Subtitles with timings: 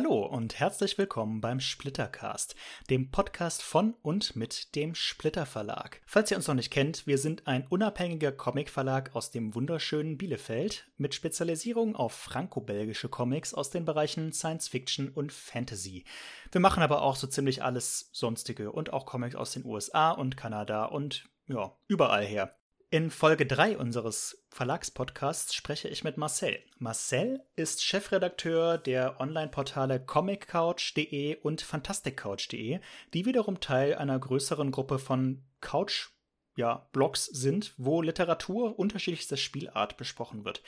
[0.00, 2.54] Hallo und herzlich willkommen beim Splittercast,
[2.88, 6.00] dem Podcast von und mit dem Splitter Verlag.
[6.06, 10.88] Falls ihr uns noch nicht kennt, wir sind ein unabhängiger Comicverlag aus dem wunderschönen Bielefeld
[10.98, 16.04] mit Spezialisierung auf franco-belgische Comics aus den Bereichen Science Fiction und Fantasy.
[16.52, 20.36] Wir machen aber auch so ziemlich alles sonstige und auch Comics aus den USA und
[20.36, 22.57] Kanada und ja, überall her.
[22.90, 26.58] In Folge 3 unseres Verlagspodcasts spreche ich mit Marcel.
[26.78, 32.80] Marcel ist Chefredakteur der Online-Portale comiccouch.de und fantasticcouch.de,
[33.12, 36.08] die wiederum Teil einer größeren Gruppe von Couch
[36.56, 40.62] ja, sind, wo Literatur unterschiedlichster Spielart besprochen wird.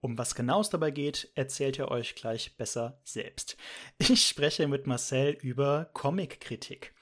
[0.00, 3.58] Um was genau es dabei geht, erzählt er euch gleich besser selbst.
[3.98, 6.94] Ich spreche mit Marcel über Comic-Kritik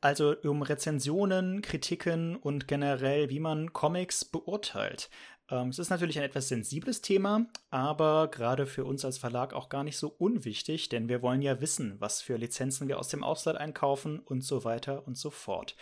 [0.00, 5.10] also um Rezensionen, Kritiken und generell, wie man Comics beurteilt.
[5.50, 9.68] Ähm, es ist natürlich ein etwas sensibles Thema, aber gerade für uns als Verlag auch
[9.68, 13.22] gar nicht so unwichtig, denn wir wollen ja wissen, was für Lizenzen wir aus dem
[13.22, 15.76] Ausland einkaufen und so weiter und so fort.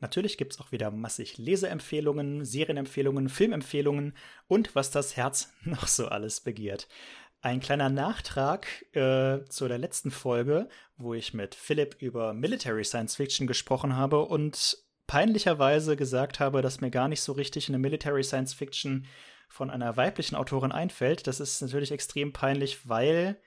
[0.00, 4.14] Natürlich gibt es auch wieder massig Leseempfehlungen, Serienempfehlungen, Filmempfehlungen
[4.48, 6.88] und was das Herz noch so alles begehrt.
[7.44, 13.16] Ein kleiner Nachtrag äh, zu der letzten Folge, wo ich mit Philipp über Military Science
[13.16, 18.22] Fiction gesprochen habe und peinlicherweise gesagt habe, dass mir gar nicht so richtig eine Military
[18.22, 19.06] Science Fiction
[19.48, 21.26] von einer weiblichen Autorin einfällt.
[21.26, 23.40] Das ist natürlich extrem peinlich, weil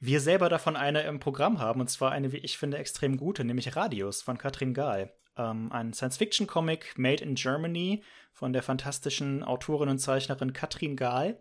[0.00, 3.44] wir selber davon eine im Programm haben, und zwar eine, wie ich finde, extrem gute,
[3.44, 5.14] nämlich Radius von Katrin Gahl.
[5.36, 11.38] Ähm, ein Science-Fiction-Comic made in Germany von der fantastischen Autorin und Zeichnerin Katrin Gahl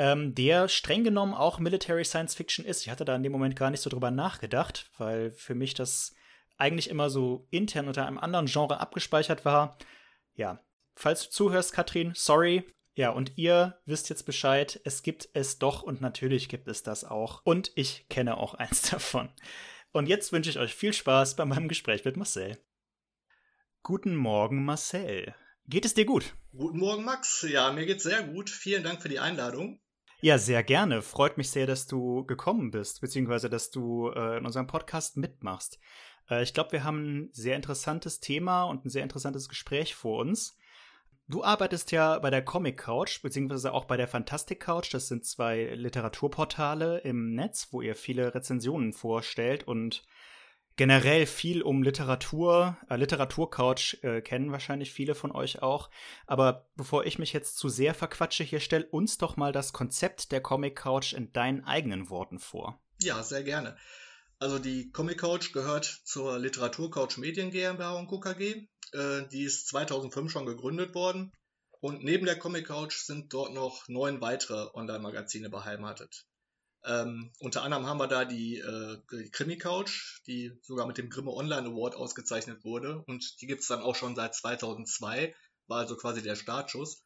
[0.00, 2.80] ähm, der streng genommen auch Military Science Fiction ist.
[2.80, 6.14] Ich hatte da in dem Moment gar nicht so drüber nachgedacht, weil für mich das
[6.56, 9.76] eigentlich immer so intern unter einem anderen Genre abgespeichert war.
[10.32, 10.58] Ja,
[10.96, 12.64] falls du zuhörst, Katrin, sorry.
[12.94, 17.04] Ja, und ihr wisst jetzt Bescheid, es gibt es doch und natürlich gibt es das
[17.04, 17.42] auch.
[17.44, 19.28] Und ich kenne auch eins davon.
[19.92, 22.56] Und jetzt wünsche ich euch viel Spaß bei meinem Gespräch mit Marcel.
[23.82, 25.34] Guten Morgen, Marcel.
[25.66, 26.34] Geht es dir gut?
[26.52, 27.46] Guten Morgen, Max.
[27.46, 28.48] Ja, mir geht's sehr gut.
[28.48, 29.78] Vielen Dank für die Einladung.
[30.22, 31.00] Ja, sehr gerne.
[31.00, 35.78] Freut mich sehr, dass du gekommen bist, beziehungsweise dass du äh, in unserem Podcast mitmachst.
[36.28, 40.18] Äh, ich glaube, wir haben ein sehr interessantes Thema und ein sehr interessantes Gespräch vor
[40.18, 40.58] uns.
[41.26, 44.92] Du arbeitest ja bei der Comic Couch, beziehungsweise auch bei der Fantastic Couch.
[44.92, 50.02] Das sind zwei Literaturportale im Netz, wo ihr viele Rezensionen vorstellt und
[50.80, 52.78] generell viel um Literatur.
[52.88, 55.90] Äh, Literaturcouch äh, kennen wahrscheinlich viele von euch auch.
[56.26, 60.32] Aber bevor ich mich jetzt zu sehr verquatsche, hier stell uns doch mal das Konzept
[60.32, 62.80] der Comic Couch in deinen eigenen Worten vor.
[63.02, 63.76] Ja, sehr gerne.
[64.38, 68.66] Also die Comic Couch gehört zur Literaturcouch Medien GmbH und KKG.
[68.94, 71.30] Äh, die ist 2005 schon gegründet worden.
[71.80, 76.24] Und neben der Comic Couch sind dort noch neun weitere Online-Magazine beheimatet.
[76.84, 81.10] Ähm, unter anderem haben wir da die, äh, die Krimi Couch, die sogar mit dem
[81.10, 83.02] Grimme Online Award ausgezeichnet wurde.
[83.06, 85.34] Und die gibt's dann auch schon seit 2002,
[85.66, 87.04] war also quasi der Startschuss.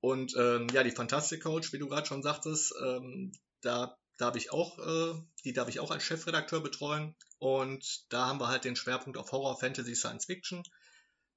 [0.00, 3.32] Und ähm, ja, die Fantastic Couch, wie du gerade schon sagtest, ähm,
[3.62, 5.14] da darf ich auch, äh,
[5.44, 7.14] die darf ich auch als Chefredakteur betreuen.
[7.38, 10.62] Und da haben wir halt den Schwerpunkt auf Horror, Fantasy, Science Fiction.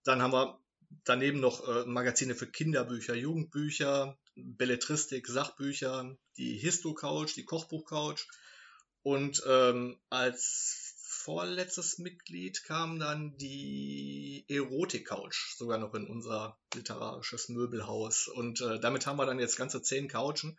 [0.04, 0.60] Dann haben wir
[1.04, 8.28] daneben noch äh, Magazine für Kinderbücher, Jugendbücher, Belletristik, Sachbücher, die Histo-Couch, die Kochbuch-Couch.
[9.04, 18.28] Und ähm, als vorletztes Mitglied kam dann die Erotik-Couch, sogar noch in unser literarisches Möbelhaus.
[18.28, 20.58] Und äh, damit haben wir dann jetzt ganze zehn Couchen.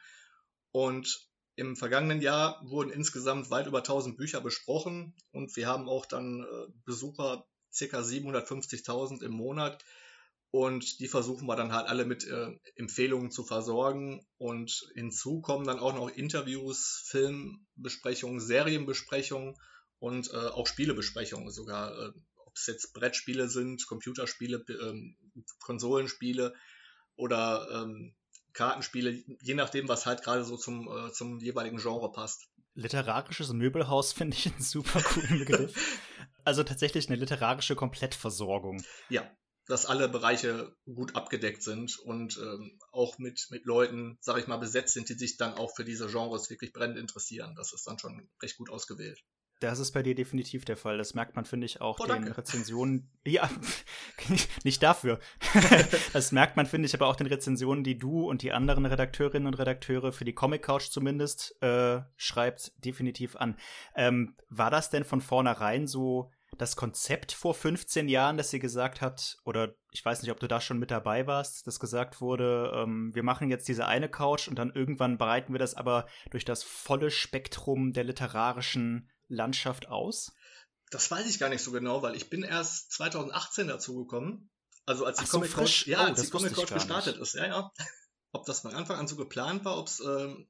[0.73, 1.29] Und
[1.59, 6.45] im vergangenen Jahr wurden insgesamt weit über 1000 Bücher besprochen und wir haben auch dann
[6.45, 7.47] äh, Besucher
[7.77, 7.99] ca.
[7.99, 9.85] 750.000 im Monat.
[10.51, 14.27] Und die versuchen wir dann halt alle mit äh, Empfehlungen zu versorgen.
[14.39, 19.57] Und hinzu kommen dann auch noch Interviews, Filmbesprechungen, Serienbesprechungen
[19.99, 21.93] und äh, auch Spielebesprechungen sogar.
[21.93, 22.13] Äh,
[22.47, 25.17] Ob es jetzt Brettspiele sind, Computerspiele, ähm,
[25.61, 26.55] Konsolenspiele
[27.17, 28.15] oder ähm,
[28.55, 32.49] Kartenspiele, je nachdem, was halt gerade so zum, äh, zum jeweiligen Genre passt.
[32.75, 36.01] Literarisches Möbelhaus finde ich einen super coolen Begriff.
[36.45, 38.83] also tatsächlich eine literarische Komplettversorgung.
[39.11, 39.31] Ja,
[39.69, 44.57] dass alle Bereiche gut abgedeckt sind und ähm, auch mit, mit Leuten, sag ich mal,
[44.57, 47.55] besetzt sind, die sich dann auch für diese Genres wirklich brennend interessieren.
[47.57, 49.23] Das ist dann schon recht gut ausgewählt.
[49.61, 50.99] Das ist bei dir definitiv der Fall.
[50.99, 52.39] Das merkt man, finde ich, auch oh, den danke.
[52.39, 53.11] Rezensionen.
[53.27, 53.51] Ja,
[54.65, 55.19] nicht dafür.
[56.15, 59.47] das merkt man, finde ich, aber auch den Rezensionen, die du und die anderen Redakteurinnen
[59.47, 63.59] und Redakteure für die Comic Couch zumindest äh, schreibt, definitiv an.
[63.95, 69.01] Ähm, war das denn von vornherein so das Konzept vor 15 Jahren, dass sie gesagt
[69.01, 72.73] hat, oder ich weiß nicht, ob du da schon mit dabei warst, dass gesagt wurde,
[72.75, 76.45] ähm, wir machen jetzt diese eine Couch und dann irgendwann breiten wir das aber durch
[76.45, 80.33] das volle Spektrum der literarischen Landschaft aus?
[80.91, 84.51] Das weiß ich gar nicht so genau, weil ich bin erst 2018 dazu gekommen.
[84.87, 85.53] Also als die so, Comic?
[85.53, 87.73] Couch, ja, oh, als die Comic Couch gestartet ist, ja, ja.
[88.33, 90.49] Ob das von Anfang an so geplant war, ob es ähm,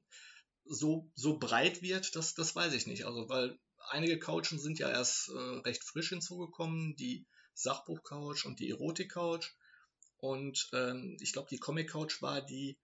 [0.65, 3.05] so, so breit wird, das, das weiß ich nicht.
[3.05, 3.57] Also, weil
[3.89, 9.51] einige Couchen sind ja erst äh, recht frisch hinzugekommen, die Sachbuch-Couch und die Erotik-Couch.
[10.17, 12.77] Und ähm, ich glaube, die Comic-Couch war die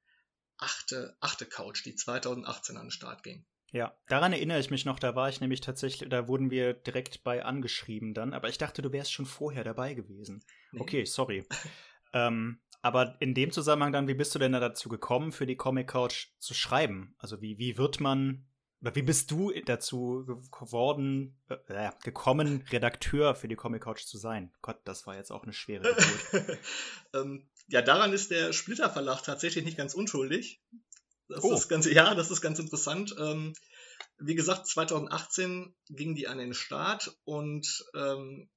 [0.58, 3.46] achte, achte Couch, die 2018 an den Start ging.
[3.72, 7.24] Ja, daran erinnere ich mich noch, da war ich nämlich tatsächlich, da wurden wir direkt
[7.24, 10.46] bei angeschrieben dann, aber ich dachte, du wärst schon vorher dabei gewesen.
[10.72, 10.80] Nee.
[10.80, 11.46] Okay, sorry.
[12.14, 15.58] ähm, aber in dem Zusammenhang dann, wie bist du denn da dazu gekommen, für die
[15.58, 17.16] Comic Couch zu schreiben?
[17.18, 18.48] Also wie, wie wird man
[18.82, 24.54] wie bist du dazu geworden, äh, gekommen, Redakteur für die Comic Couch zu sein?
[24.62, 26.60] Gott, das war jetzt auch eine schwere Geburt.
[27.14, 30.62] ähm, ja, daran ist der Splitter Verlag tatsächlich nicht ganz unschuldig.
[31.28, 31.54] Das oh.
[31.54, 33.16] ist ganz, ja, das ist ganz interessant.
[33.18, 33.54] Ähm,
[34.18, 38.50] wie gesagt, 2018 ging die an den Start und ähm,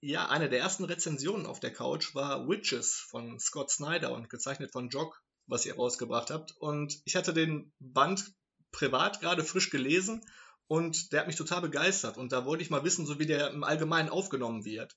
[0.00, 4.72] ja, eine der ersten Rezensionen auf der Couch war Witches von Scott Snyder und gezeichnet
[4.72, 6.52] von Jock, was ihr rausgebracht habt.
[6.58, 8.32] Und ich hatte den Band
[8.72, 10.24] privat gerade frisch gelesen
[10.66, 12.16] und der hat mich total begeistert.
[12.16, 14.96] Und da wollte ich mal wissen, so wie der im Allgemeinen aufgenommen wird.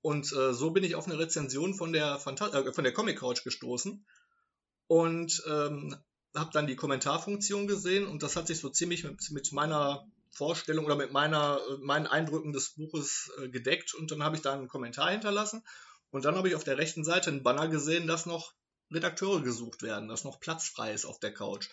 [0.00, 3.18] Und äh, so bin ich auf eine Rezension von der, Phanta äh, von der Comic
[3.18, 4.04] Couch gestoßen
[4.86, 5.96] und ähm,
[6.34, 10.84] habe dann die Kommentarfunktion gesehen und das hat sich so ziemlich mit, mit meiner Vorstellung
[10.84, 14.52] oder mit meiner, äh, meinen Eindrücken des Buches äh, gedeckt und dann habe ich da
[14.52, 15.62] einen Kommentar hinterlassen
[16.10, 18.52] und dann habe ich auf der rechten Seite einen Banner gesehen, dass noch
[18.90, 21.68] Redakteure gesucht werden, dass noch Platz frei ist auf der Couch.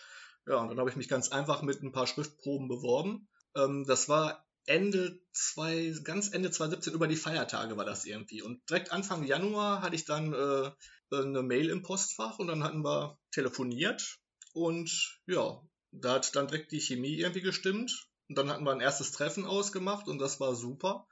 [0.46, 3.28] Ja, und dann habe ich mich ganz einfach mit ein paar Schriftproben beworben.
[3.54, 8.42] Ähm, das war Ende zwei, ganz Ende 2017 über die Feiertage war das irgendwie.
[8.42, 10.70] Und direkt Anfang Januar hatte ich dann äh,
[11.10, 14.18] eine Mail im Postfach und dann hatten wir telefoniert
[14.54, 15.60] und ja,
[15.90, 18.08] da hat dann direkt die Chemie irgendwie gestimmt.
[18.28, 21.06] Und dann hatten wir ein erstes Treffen ausgemacht und das war super.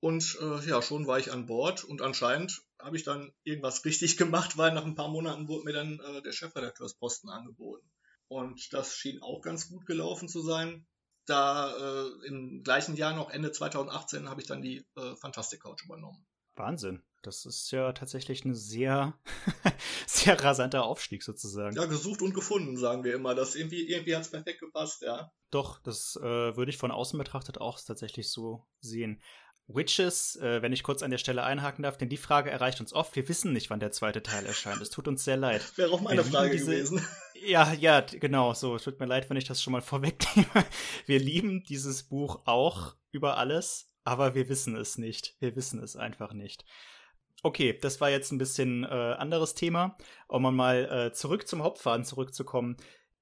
[0.00, 4.16] Und äh, ja, schon war ich an Bord und anscheinend habe ich dann irgendwas richtig
[4.16, 7.89] gemacht, weil nach ein paar Monaten wurde mir dann äh, der Chefredakteursposten angeboten.
[8.30, 10.86] Und das schien auch ganz gut gelaufen zu sein.
[11.26, 15.84] Da äh, im gleichen Jahr noch Ende 2018 habe ich dann die äh, Fantastic Couch
[15.84, 16.24] übernommen.
[16.54, 17.02] Wahnsinn.
[17.22, 19.18] Das ist ja tatsächlich ein sehr,
[20.06, 21.74] sehr rasanter Aufstieg sozusagen.
[21.74, 23.34] Ja, gesucht und gefunden, sagen wir immer.
[23.34, 25.32] Das irgendwie, irgendwie hat es perfekt gepasst, ja.
[25.50, 29.20] Doch, das äh, würde ich von außen betrachtet auch tatsächlich so sehen.
[29.74, 32.92] Witches, äh, wenn ich kurz an der Stelle einhaken darf, denn die Frage erreicht uns
[32.92, 33.14] oft.
[33.16, 34.80] Wir wissen nicht, wann der zweite Teil erscheint.
[34.80, 35.62] Es tut uns sehr leid.
[35.76, 37.06] Wäre auch meine Frage diese, gewesen.
[37.42, 38.52] Ja, ja, genau.
[38.52, 40.64] So, es tut mir leid, wenn ich das schon mal vorwegnehme.
[41.06, 45.36] Wir lieben dieses Buch auch über alles, aber wir wissen es nicht.
[45.40, 46.64] Wir wissen es einfach nicht.
[47.42, 49.96] Okay, das war jetzt ein bisschen äh, anderes Thema.
[50.28, 52.76] Um mal äh, zurück zum Hauptfaden zurückzukommen.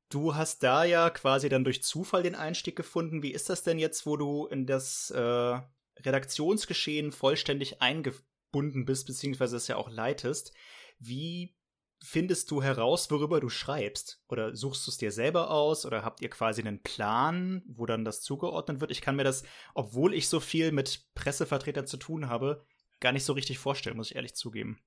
[0.09, 3.23] Du hast da ja quasi dann durch Zufall den Einstieg gefunden.
[3.23, 5.61] Wie ist das denn jetzt, wo du in das äh,
[6.01, 10.53] Redaktionsgeschehen vollständig eingebunden bist, beziehungsweise es ja auch leitest,
[10.99, 11.55] wie
[12.03, 14.23] findest du heraus, worüber du schreibst?
[14.29, 15.85] Oder suchst du es dir selber aus?
[15.85, 18.91] Oder habt ihr quasi einen Plan, wo dann das zugeordnet wird?
[18.91, 19.43] Ich kann mir das,
[19.75, 22.65] obwohl ich so viel mit Pressevertretern zu tun habe,
[23.01, 24.81] gar nicht so richtig vorstellen, muss ich ehrlich zugeben.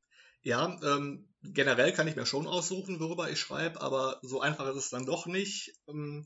[0.44, 4.78] Ja, ähm, generell kann ich mir schon aussuchen, worüber ich schreibe, aber so einfach ist
[4.78, 5.74] es dann doch nicht.
[5.88, 6.26] Ähm,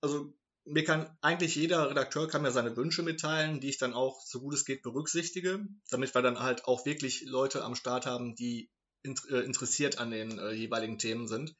[0.00, 4.20] also mir kann eigentlich jeder Redakteur kann mir seine Wünsche mitteilen, die ich dann auch
[4.24, 8.34] so gut es geht berücksichtige, damit wir dann halt auch wirklich Leute am Start haben,
[8.34, 8.70] die
[9.04, 11.54] interessiert an den äh, jeweiligen Themen sind.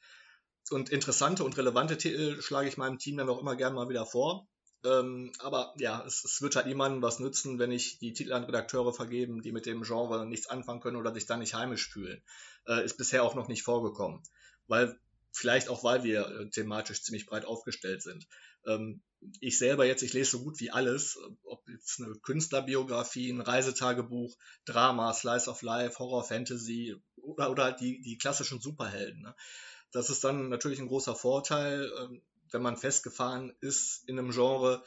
[0.70, 4.06] Und interessante und relevante Titel schlage ich meinem Team dann auch immer gerne mal wieder
[4.06, 4.48] vor.
[4.84, 8.44] Ähm, aber ja, es, es, wird halt niemandem was nützen, wenn ich die Titel an
[8.44, 12.22] Redakteure vergeben, die mit dem Genre nichts anfangen können oder sich da nicht heimisch fühlen.
[12.66, 14.22] Äh, ist bisher auch noch nicht vorgekommen.
[14.66, 14.98] Weil
[15.36, 18.28] Vielleicht auch, weil wir äh, thematisch ziemlich breit aufgestellt sind.
[18.66, 19.02] Ähm,
[19.40, 24.36] ich selber jetzt, ich lese so gut wie alles, ob jetzt eine Künstlerbiografie, ein Reisetagebuch,
[24.64, 29.22] Drama, Slice of Life, Horror, Fantasy oder, oder halt die, die klassischen Superhelden.
[29.22, 29.34] Ne?
[29.90, 32.22] Das ist dann natürlich ein großer Vorteil, ähm,
[32.52, 34.84] wenn man festgefahren ist in einem Genre,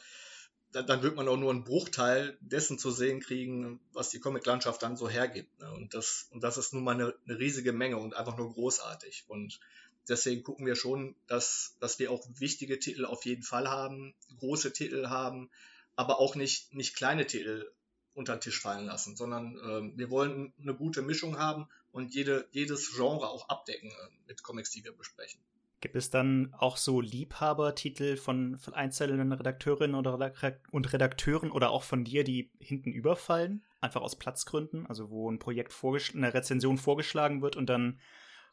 [0.72, 4.96] dann wird man auch nur einen Bruchteil dessen zu sehen kriegen, was die Comiclandschaft dann
[4.96, 5.58] so hergibt.
[5.60, 5.70] Ne?
[5.72, 9.24] Und, das, und das ist nun mal eine, eine riesige Menge und einfach nur großartig.
[9.28, 9.60] Und
[10.08, 14.72] deswegen gucken wir schon, dass, dass wir auch wichtige Titel auf jeden Fall haben, große
[14.72, 15.50] Titel haben,
[15.96, 17.70] aber auch nicht, nicht kleine Titel
[18.14, 22.48] unter den Tisch fallen lassen, sondern äh, wir wollen eine gute Mischung haben und jede,
[22.50, 25.40] jedes Genre auch abdecken äh, mit Comics, die wir besprechen.
[25.80, 32.04] Gibt es dann auch so Liebhabertitel von, von einzelnen Redakteurinnen und Redakteuren oder auch von
[32.04, 33.64] dir, die hinten überfallen?
[33.80, 34.86] Einfach aus Platzgründen?
[34.86, 35.72] Also wo ein Projekt
[36.14, 38.00] eine Rezension vorgeschlagen wird und dann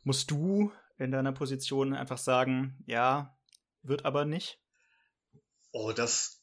[0.03, 3.37] musst du in deiner Position einfach sagen, ja,
[3.83, 4.59] wird aber nicht?
[5.71, 6.41] Oh, das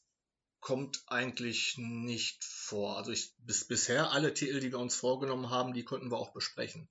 [0.60, 2.96] kommt eigentlich nicht vor.
[2.96, 6.32] Also ich, bis, bisher alle Titel, die wir uns vorgenommen haben, die konnten wir auch
[6.32, 6.88] besprechen.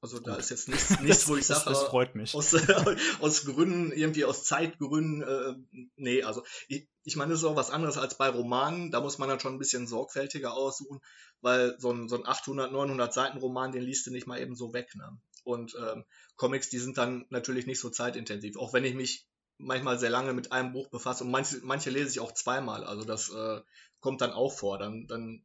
[0.00, 0.40] Also da Gut.
[0.40, 2.34] ist jetzt nichts, nichts wo ich sage, das, freut mich.
[2.34, 2.54] Aus,
[3.20, 5.54] aus Gründen, irgendwie aus Zeitgründen, äh,
[5.96, 8.90] nee, also ich, ich meine, das ist auch was anderes als bei Romanen.
[8.90, 11.00] Da muss man dann schon ein bisschen sorgfältiger aussuchen,
[11.40, 14.54] weil so ein, so ein 800, 900 Seiten Roman, den liest du nicht mal eben
[14.54, 14.94] so weg.
[14.94, 15.18] Ne?
[15.46, 16.04] Und ähm,
[16.36, 18.56] Comics, die sind dann natürlich nicht so zeitintensiv.
[18.56, 19.26] Auch wenn ich mich
[19.58, 22.84] manchmal sehr lange mit einem Buch befasse und manche, manche lese ich auch zweimal.
[22.84, 23.60] Also das äh,
[24.00, 24.78] kommt dann auch vor.
[24.78, 25.44] Dann, dann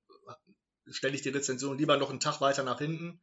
[0.88, 3.22] stelle ich die Rezension lieber noch einen Tag weiter nach hinten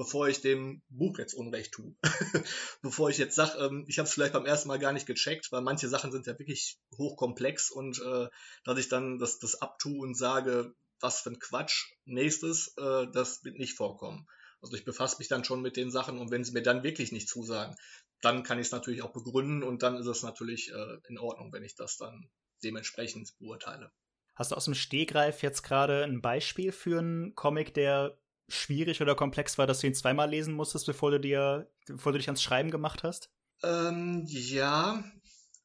[0.00, 1.94] bevor ich dem Buch jetzt Unrecht tue.
[2.82, 5.52] bevor ich jetzt sage, ähm, ich habe es vielleicht beim ersten Mal gar nicht gecheckt,
[5.52, 8.28] weil manche Sachen sind ja wirklich hochkomplex und äh,
[8.64, 13.44] dass ich dann das, das abtue und sage, was für ein Quatsch nächstes, äh, das
[13.44, 14.26] wird nicht vorkommen.
[14.62, 17.12] Also ich befasse mich dann schon mit den Sachen und wenn sie mir dann wirklich
[17.12, 17.76] nicht zusagen,
[18.20, 21.52] dann kann ich es natürlich auch begründen und dann ist es natürlich äh, in Ordnung,
[21.52, 22.28] wenn ich das dann
[22.62, 23.90] dementsprechend beurteile.
[24.34, 29.14] Hast du aus dem Stehgreif jetzt gerade ein Beispiel für einen Comic, der schwierig oder
[29.14, 32.42] komplex war, dass du ihn zweimal lesen musstest, bevor du dir, bevor du dich ans
[32.42, 33.30] Schreiben gemacht hast?
[33.62, 35.04] Ähm, ja.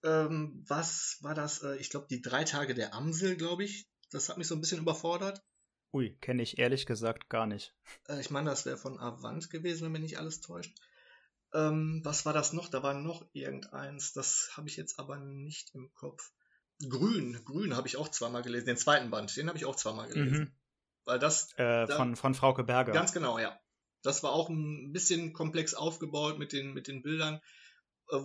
[0.04, 1.64] Ähm, was war das?
[1.64, 3.88] Äh, ich glaube, die drei Tage der Amsel, glaube ich.
[4.12, 5.42] Das hat mich so ein bisschen überfordert.
[5.96, 7.74] Ui, kenne ich ehrlich gesagt gar nicht.
[8.10, 10.75] Äh, ich meine, das wäre von Avant gewesen, wenn mich nicht alles täuscht.
[11.54, 12.68] Ähm, was war das noch?
[12.68, 14.12] Da war noch irgendeins.
[14.12, 16.34] Das habe ich jetzt aber nicht im Kopf.
[16.90, 18.66] Grün, Grün habe ich auch zweimal gelesen.
[18.66, 20.38] Den zweiten Band, den habe ich auch zweimal gelesen.
[20.38, 20.52] Mhm.
[21.06, 21.54] Weil das.
[21.54, 22.92] Äh, da, von, von Frauke Berger.
[22.92, 23.58] Ganz genau, ja.
[24.02, 27.40] Das war auch ein bisschen komplex aufgebaut mit den, mit den Bildern,
[28.10, 28.20] äh,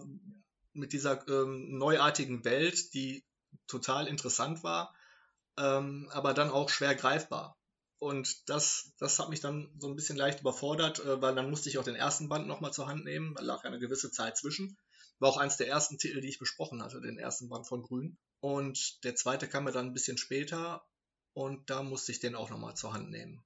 [0.73, 3.25] mit dieser ähm, neuartigen Welt, die
[3.69, 4.93] total interessant war,
[5.57, 7.57] ähm, aber dann auch schwer greifbar.
[8.01, 11.69] Und das, das hat mich dann so ein bisschen leicht überfordert, äh, weil dann musste
[11.69, 13.35] ich auch den ersten Band nochmal zur Hand nehmen.
[13.35, 14.79] Da lag eine gewisse Zeit zwischen.
[15.19, 18.17] War auch eins der ersten Titel, die ich besprochen hatte, den ersten Band von Grün.
[18.41, 20.83] Und der zweite kam mir dann ein bisschen später
[21.35, 23.45] und da musste ich den auch nochmal zur Hand nehmen.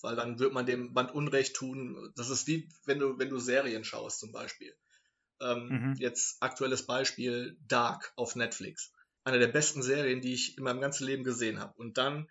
[0.00, 2.12] Weil dann wird man dem Band Unrecht tun.
[2.16, 4.74] Das ist wie, wenn du, wenn du Serien schaust zum Beispiel.
[5.40, 5.94] Ähm, mhm.
[5.94, 8.92] Jetzt aktuelles Beispiel Dark auf Netflix.
[9.22, 11.74] Eine der besten Serien, die ich in meinem ganzen Leben gesehen habe.
[11.78, 12.28] Und dann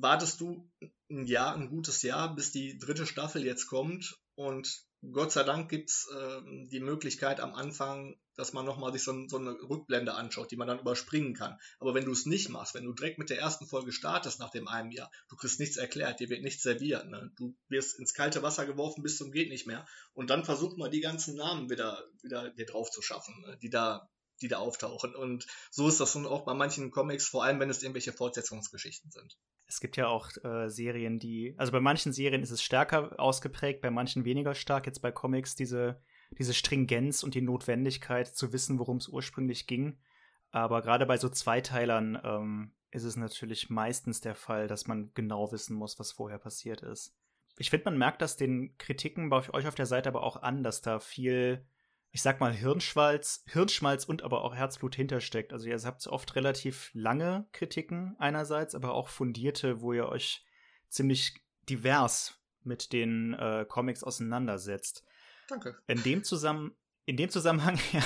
[0.00, 0.70] wartest du
[1.10, 5.68] ein Jahr, ein gutes Jahr, bis die dritte Staffel jetzt kommt und Gott sei Dank
[5.68, 10.50] gibt's äh, die Möglichkeit am Anfang, dass man nochmal sich so, so, eine Rückblende anschaut,
[10.50, 11.58] die man dann überspringen kann.
[11.78, 14.50] Aber wenn du es nicht machst, wenn du direkt mit der ersten Folge startest nach
[14.50, 17.06] dem einem Jahr, du kriegst nichts erklärt, dir wird nichts serviert.
[17.08, 17.30] Ne?
[17.36, 19.86] Du wirst ins kalte Wasser geworfen bis zum geht nicht mehr.
[20.14, 23.58] Und dann versucht man die ganzen Namen wieder, wieder dir drauf zu schaffen, ne?
[23.60, 24.08] die da
[24.40, 25.14] die da auftauchen.
[25.14, 29.10] Und so ist das nun auch bei manchen Comics, vor allem wenn es irgendwelche Fortsetzungsgeschichten
[29.10, 29.38] sind.
[29.66, 33.80] Es gibt ja auch äh, Serien, die, also bei manchen Serien ist es stärker ausgeprägt,
[33.80, 34.86] bei manchen weniger stark.
[34.86, 36.00] Jetzt bei Comics diese,
[36.38, 39.98] diese Stringenz und die Notwendigkeit zu wissen, worum es ursprünglich ging.
[40.50, 45.50] Aber gerade bei so Zweiteilern ähm, ist es natürlich meistens der Fall, dass man genau
[45.50, 47.16] wissen muss, was vorher passiert ist.
[47.56, 50.62] Ich finde, man merkt das den Kritiken bei euch auf der Seite aber auch an,
[50.62, 51.66] dass da viel
[52.14, 55.52] ich sag mal, Hirnschmalz, Hirnschmalz und aber auch Herzblut hintersteckt.
[55.52, 60.44] Also ihr habt oft relativ lange Kritiken einerseits, aber auch fundierte, wo ihr euch
[60.88, 61.34] ziemlich
[61.68, 65.02] divers mit den äh, Comics auseinandersetzt.
[65.48, 65.76] Danke.
[65.88, 68.04] In dem, Zusammen in dem Zusammenhang, ja,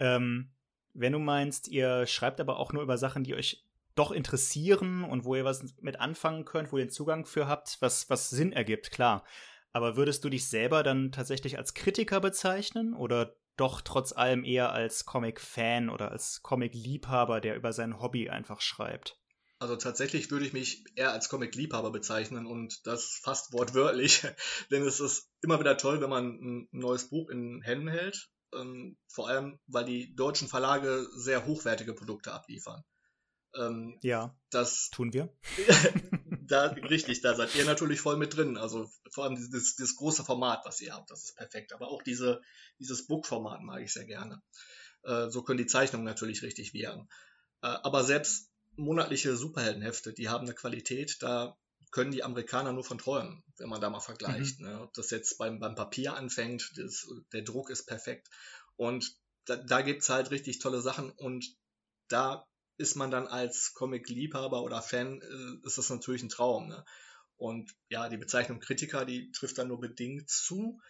[0.00, 0.50] ähm,
[0.92, 5.24] wenn du meinst, ihr schreibt aber auch nur über Sachen, die euch doch interessieren und
[5.24, 8.52] wo ihr was mit anfangen könnt, wo ihr den Zugang für habt, was, was Sinn
[8.52, 9.24] ergibt, klar.
[9.72, 14.72] Aber würdest du dich selber dann tatsächlich als Kritiker bezeichnen oder doch trotz allem eher
[14.72, 19.18] als Comic-Fan oder als Comic-Liebhaber, der über sein Hobby einfach schreibt?
[19.58, 24.22] Also tatsächlich würde ich mich eher als Comic-Liebhaber bezeichnen und das fast wortwörtlich,
[24.70, 28.96] denn es ist immer wieder toll, wenn man ein neues Buch in Händen hält, ähm,
[29.06, 32.82] vor allem weil die deutschen Verlage sehr hochwertige Produkte abliefern.
[33.54, 35.30] Ähm, ja, das tun wir.
[36.50, 38.56] da, richtig, da seid ihr natürlich voll mit drin.
[38.56, 41.72] Also vor allem dieses, dieses große Format, was ihr habt, das ist perfekt.
[41.72, 42.40] Aber auch diese,
[42.78, 44.42] dieses Book-Format mag ich sehr gerne.
[45.02, 47.08] Äh, so können die Zeichnungen natürlich richtig wirken.
[47.62, 51.56] Äh, aber selbst monatliche Superheldenhefte, die haben eine Qualität, da
[51.90, 54.60] können die Amerikaner nur von träumen, wenn man da mal vergleicht.
[54.60, 54.66] Mhm.
[54.66, 54.80] Ne?
[54.82, 58.28] Ob das jetzt beim, beim Papier anfängt, das, der Druck ist perfekt.
[58.76, 61.44] Und da, da gibt es halt richtig tolle Sachen und
[62.08, 62.46] da
[62.80, 66.68] ist man dann als Comic-Liebhaber oder Fan, äh, ist das natürlich ein Traum.
[66.68, 66.84] Ne?
[67.36, 70.80] Und ja, die Bezeichnung Kritiker, die trifft dann nur bedingt zu.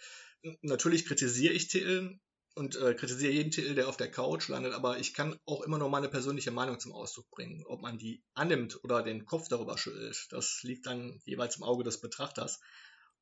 [0.62, 2.18] Natürlich kritisiere ich Titel,
[2.54, 5.78] und äh, kritisiere jeden Titel, der auf der Couch landet, aber ich kann auch immer
[5.78, 7.64] nur meine persönliche Meinung zum Ausdruck bringen.
[7.66, 11.84] Ob man die annimmt oder den Kopf darüber schüttelt, das liegt dann jeweils im Auge
[11.84, 12.60] des Betrachters.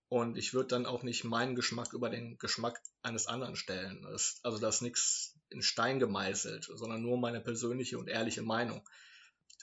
[0.08, 4.02] Und ich würde dann auch nicht meinen Geschmack über den Geschmack eines anderen stellen.
[4.02, 8.86] Das, also da ist nichts in Stein gemeißelt, sondern nur meine persönliche und ehrliche Meinung.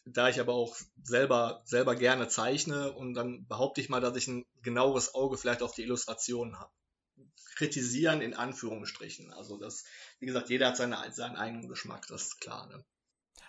[0.05, 4.27] Da ich aber auch selber, selber gerne zeichne und dann behaupte ich mal, dass ich
[4.27, 6.71] ein genaueres Auge vielleicht auf die Illustration habe
[7.55, 9.31] kritisieren in Anführungsstrichen.
[9.33, 9.85] Also das,
[10.19, 12.67] wie gesagt, jeder hat seine, seinen eigenen Geschmack, das ist klar.
[12.67, 12.83] Ne?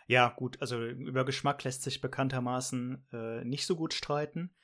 [0.06, 4.54] Ja, gut, also über Geschmack lässt sich bekanntermaßen äh, nicht so gut streiten.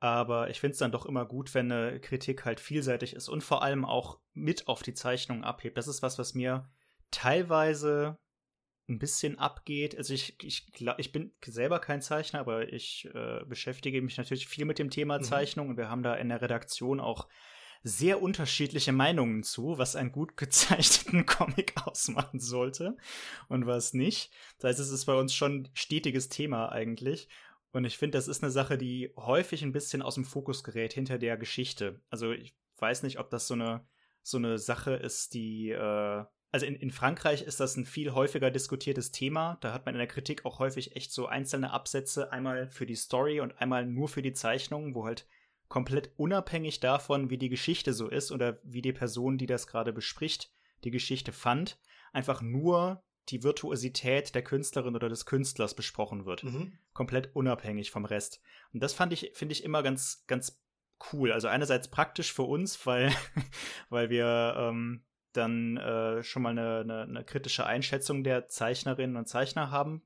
[0.00, 3.44] Aber ich finde es dann doch immer gut, wenn eine Kritik halt vielseitig ist und
[3.44, 5.78] vor allem auch mit auf die Zeichnung abhebt.
[5.78, 6.68] Das ist was, was mir
[7.12, 8.18] teilweise
[8.88, 9.96] ein bisschen abgeht.
[9.96, 10.66] Also ich, ich,
[10.98, 15.18] ich bin selber kein Zeichner, aber ich äh, beschäftige mich natürlich viel mit dem Thema
[15.18, 15.22] mhm.
[15.22, 17.28] Zeichnung und wir haben da in der Redaktion auch
[17.84, 22.96] sehr unterschiedliche Meinungen zu, was einen gut gezeichneten Comic ausmachen sollte
[23.48, 24.32] und was nicht.
[24.58, 27.28] Das heißt, es ist bei uns schon stetiges Thema eigentlich.
[27.72, 30.92] Und ich finde, das ist eine Sache, die häufig ein bisschen aus dem Fokus gerät
[30.92, 32.00] hinter der Geschichte.
[32.10, 33.86] Also ich weiß nicht, ob das so eine,
[34.22, 38.50] so eine Sache ist, die äh, also in, in Frankreich ist das ein viel häufiger
[38.50, 39.56] diskutiertes Thema.
[39.62, 42.94] Da hat man in der Kritik auch häufig echt so einzelne Absätze, einmal für die
[42.94, 45.26] Story und einmal nur für die Zeichnung, wo halt
[45.68, 49.94] komplett unabhängig davon, wie die Geschichte so ist oder wie die Person, die das gerade
[49.94, 50.52] bespricht,
[50.84, 51.78] die Geschichte fand,
[52.12, 56.44] einfach nur die Virtuosität der Künstlerin oder des Künstlers besprochen wird.
[56.44, 56.74] Mhm.
[56.92, 58.42] Komplett unabhängig vom Rest.
[58.74, 60.60] Und das fand ich, finde ich immer ganz, ganz
[61.12, 61.32] cool.
[61.32, 63.10] Also einerseits praktisch für uns, weil,
[63.88, 69.28] weil wir ähm, dann äh, schon mal eine, eine, eine, kritische Einschätzung der Zeichnerinnen und
[69.28, 70.02] Zeichner haben.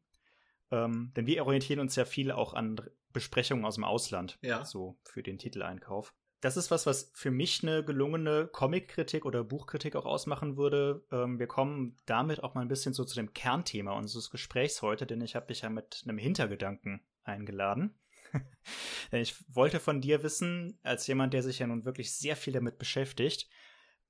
[0.71, 2.81] Ähm, denn wir orientieren uns ja viel auch an
[3.13, 4.65] Besprechungen aus dem Ausland, ja.
[4.65, 6.13] so für den Titeleinkauf.
[6.41, 11.03] Das ist was, was für mich eine gelungene Comic-Kritik oder Buchkritik auch ausmachen würde.
[11.11, 15.07] Ähm, wir kommen damit auch mal ein bisschen so zu dem Kernthema unseres Gesprächs heute,
[15.07, 17.95] denn ich habe dich ja mit einem Hintergedanken eingeladen.
[19.13, 22.79] ich wollte von dir wissen, als jemand, der sich ja nun wirklich sehr viel damit
[22.79, 23.49] beschäftigt,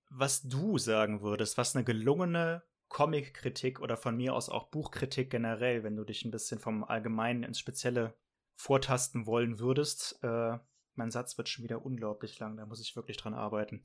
[0.08, 5.82] was du sagen würdest, was eine gelungene Comic-Kritik oder von mir aus auch Buchkritik generell,
[5.82, 8.14] wenn du dich ein bisschen vom Allgemeinen ins Spezielle
[8.54, 10.18] vortasten wollen würdest.
[10.22, 10.58] Äh,
[10.94, 13.82] mein Satz wird schon wieder unglaublich lang, da muss ich wirklich dran arbeiten.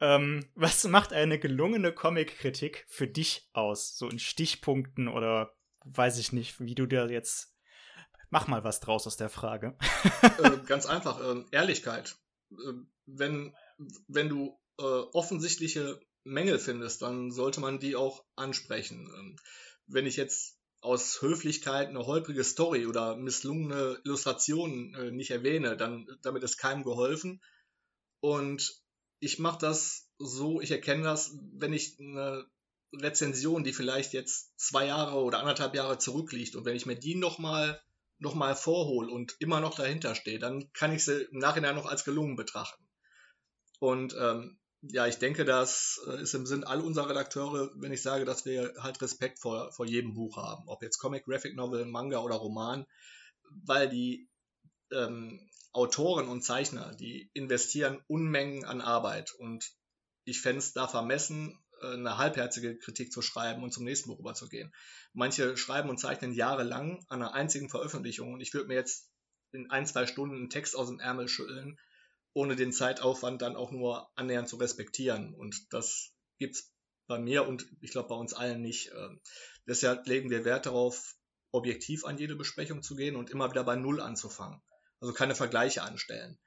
[0.00, 3.98] Ähm, was macht eine gelungene Comic-Kritik für dich aus?
[3.98, 5.54] So in Stichpunkten oder
[5.84, 7.54] weiß ich nicht, wie du dir jetzt.
[8.30, 9.76] Mach mal was draus aus der Frage.
[10.42, 12.16] äh, ganz einfach, äh, Ehrlichkeit.
[12.52, 12.72] Äh,
[13.06, 13.54] wenn,
[14.06, 19.10] wenn du äh, offensichtliche Mängel findest, dann sollte man die auch ansprechen.
[19.14, 19.36] Ähm,
[19.86, 26.06] wenn ich jetzt aus Höflichkeit eine holprige Story oder misslungene Illustrationen äh, nicht erwähne, dann
[26.22, 27.42] damit ist keinem geholfen.
[28.20, 28.82] Und
[29.20, 32.46] ich mache das so, ich erkenne das, wenn ich eine
[32.92, 37.14] Rezension, die vielleicht jetzt zwei Jahre oder anderthalb Jahre zurückliegt und wenn ich mir die
[37.14, 37.80] nochmal
[38.20, 41.86] noch mal vorhole und immer noch dahinter stehe, dann kann ich sie im Nachhinein noch
[41.86, 42.82] als gelungen betrachten.
[43.78, 48.02] Und ähm, ja, ich denke, das äh, ist im Sinn all unserer Redakteure, wenn ich
[48.02, 50.68] sage, dass wir halt Respekt vor, vor jedem Buch haben.
[50.68, 52.86] Ob jetzt Comic, Graphic Novel, Manga oder Roman,
[53.50, 54.28] weil die
[54.92, 59.72] ähm, Autoren und Zeichner, die investieren Unmengen an Arbeit und
[60.24, 64.20] ich fände es da vermessen, äh, eine halbherzige Kritik zu schreiben und zum nächsten Buch
[64.20, 64.72] überzugehen.
[65.12, 69.10] Manche schreiben und zeichnen jahrelang an einer einzigen Veröffentlichung und ich würde mir jetzt
[69.50, 71.78] in ein, zwei Stunden einen Text aus dem Ärmel schütteln
[72.38, 75.34] ohne den Zeitaufwand dann auch nur annähernd zu respektieren.
[75.34, 76.72] Und das gibt es
[77.08, 78.92] bei mir und ich glaube bei uns allen nicht.
[78.96, 79.20] Ähm,
[79.66, 81.16] deshalb legen wir Wert darauf,
[81.50, 84.62] objektiv an jede Besprechung zu gehen und immer wieder bei Null anzufangen.
[85.00, 86.38] Also keine Vergleiche anstellen.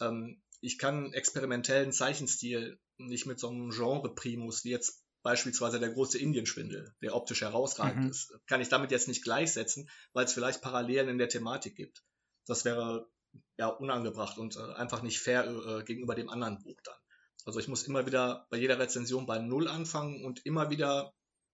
[0.00, 6.18] Ähm, ich kann experimentellen Zeichenstil nicht mit so einem Genre-Primus wie jetzt beispielsweise der große
[6.18, 8.10] Indienschwindel, der optisch herausragend mhm.
[8.10, 12.04] ist, kann ich damit jetzt nicht gleichsetzen, weil es vielleicht Parallelen in der Thematik gibt.
[12.46, 13.10] Das wäre
[13.56, 16.96] ja, unangebracht und äh, einfach nicht fair äh, gegenüber dem anderen Buch dann.
[17.44, 21.12] Also ich muss immer wieder bei jeder Rezension bei Null anfangen und immer wieder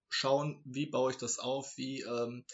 [0.09, 2.45] schauen, wie baue ich das auf, wie, ähm,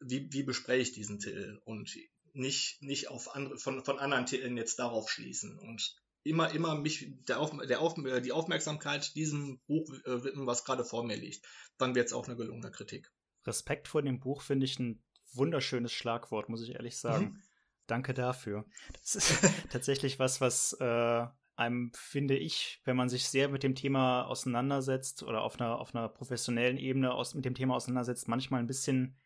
[0.00, 1.96] wie, wie bespreche ich diesen Titel und
[2.32, 7.12] nicht, nicht auf andere, von, von anderen Titeln jetzt darauf schließen und immer, immer mich
[7.28, 11.44] der auf, der auf, die Aufmerksamkeit diesem Buch äh, widmen, was gerade vor mir liegt.
[11.78, 13.10] Dann wird es auch eine gelungene Kritik.
[13.46, 17.24] Respekt vor dem Buch finde ich ein wunderschönes Schlagwort, muss ich ehrlich sagen.
[17.24, 17.42] Mhm.
[17.90, 18.64] Danke dafür.
[19.00, 21.26] Das ist tatsächlich was, was äh,
[21.56, 25.94] einem, finde ich, wenn man sich sehr mit dem Thema auseinandersetzt oder auf einer, auf
[25.94, 29.18] einer professionellen Ebene aus, mit dem Thema auseinandersetzt, manchmal ein bisschen,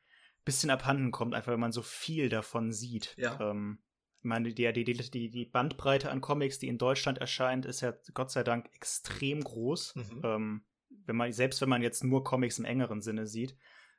[0.45, 3.15] bisschen abhanden kommt, einfach wenn man so viel davon sieht.
[3.17, 3.39] Ja.
[3.41, 3.79] Ähm,
[4.19, 7.93] ich meine, die, die, die, die Bandbreite an Comics, die in Deutschland erscheint, ist ja
[8.15, 9.97] Gott sei Dank extrem groß.
[9.97, 10.21] Mhm.
[10.25, 10.65] Ähm,
[11.07, 13.55] wenn man, selbst wenn man jetzt nur Comics im engeren Sinne sieht,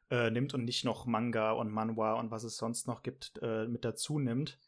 [0.10, 3.66] äh, nimmt und nicht noch Manga und Manhwa und was es sonst noch gibt, äh,
[3.68, 4.60] mit dazu nimmt,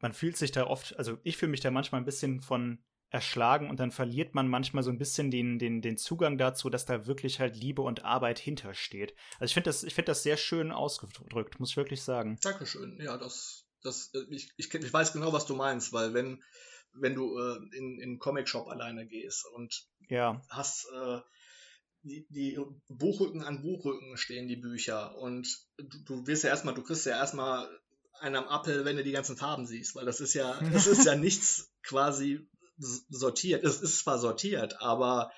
[0.00, 2.78] man fühlt sich da oft, also ich fühle mich da manchmal ein bisschen von
[3.12, 6.86] erschlagen und dann verliert man manchmal so ein bisschen den, den, den Zugang dazu, dass
[6.86, 9.14] da wirklich halt Liebe und Arbeit hintersteht.
[9.34, 12.38] Also ich finde das, ich das sehr schön ausgedrückt, muss ich wirklich sagen.
[12.42, 12.98] Dankeschön.
[13.00, 16.42] Ja, das, das, äh, ich, ich, ich weiß genau, was du meinst, weil wenn,
[16.94, 20.40] wenn du äh, in, in einen Comic-Shop alleine gehst und ja.
[20.48, 21.20] hast äh,
[22.02, 26.82] die, die Buchrücken an Buchrücken stehen die Bücher und du, du wirst ja erstmal, du
[26.82, 27.68] kriegst ja erstmal
[28.20, 31.04] einen am Appel, wenn du die ganzen Farben siehst, weil das ist ja, das ist
[31.04, 32.46] ja nichts quasi
[32.78, 33.64] sortiert.
[33.64, 35.30] Es ist zwar sortiert, aber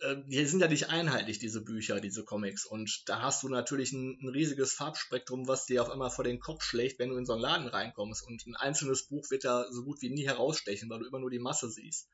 [0.00, 2.66] äh, die sind ja nicht einheitlich, diese Bücher, diese Comics.
[2.66, 6.40] Und da hast du natürlich ein, ein, riesiges Farbspektrum, was dir auf einmal vor den
[6.40, 8.26] Kopf schlägt, wenn du in so einen Laden reinkommst.
[8.26, 11.30] Und ein einzelnes Buch wird da so gut wie nie herausstechen, weil du immer nur
[11.30, 12.08] die Masse siehst.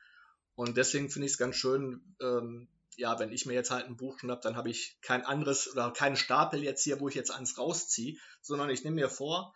[0.55, 2.69] Und deswegen finde ich es ganz schön, ähm,
[3.01, 5.91] ja, wenn ich mir jetzt halt ein Buch schnapp, dann habe ich kein anderes oder
[5.91, 9.55] keinen Stapel jetzt hier, wo ich jetzt eins rausziehe, sondern ich nehme mir vor,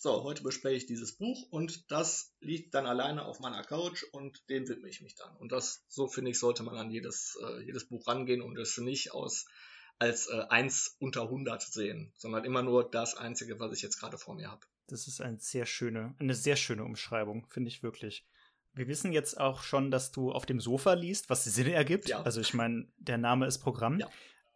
[0.00, 4.48] so, heute bespreche ich dieses Buch und das liegt dann alleine auf meiner Couch und
[4.48, 5.36] dem widme ich mich dann.
[5.36, 8.78] Und das, so finde ich, sollte man an jedes, äh, jedes Buch rangehen und es
[8.78, 9.46] nicht aus,
[9.98, 14.18] als äh, eins unter 100 sehen, sondern immer nur das einzige, was ich jetzt gerade
[14.18, 14.64] vor mir habe.
[14.86, 18.24] Das ist eine sehr schöne, eine sehr schöne Umschreibung, finde ich wirklich.
[18.78, 22.08] Wir wissen jetzt auch schon, dass du auf dem Sofa liest, was Sinn ergibt.
[22.08, 22.22] Ja.
[22.22, 23.98] Also ich meine, der Name ist Programm.
[23.98, 24.08] Ja.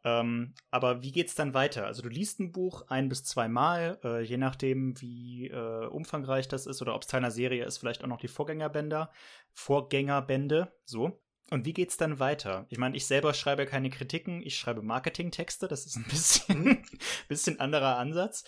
[0.05, 1.87] Ähm, aber wie geht's dann weiter?
[1.87, 6.67] Also du liest ein Buch ein bis zweimal, äh, je nachdem, wie äh, umfangreich das
[6.67, 9.13] ist oder ob es Teil einer Serie ist, vielleicht auch noch die Vorgängerbänder,
[9.53, 11.21] Vorgängerbände, so.
[11.51, 12.67] Und wie geht's dann weiter?
[12.71, 16.85] Ich meine, ich selber schreibe keine Kritiken, ich schreibe Marketingtexte, das ist ein bisschen, mhm.
[17.29, 18.45] bisschen anderer Ansatz.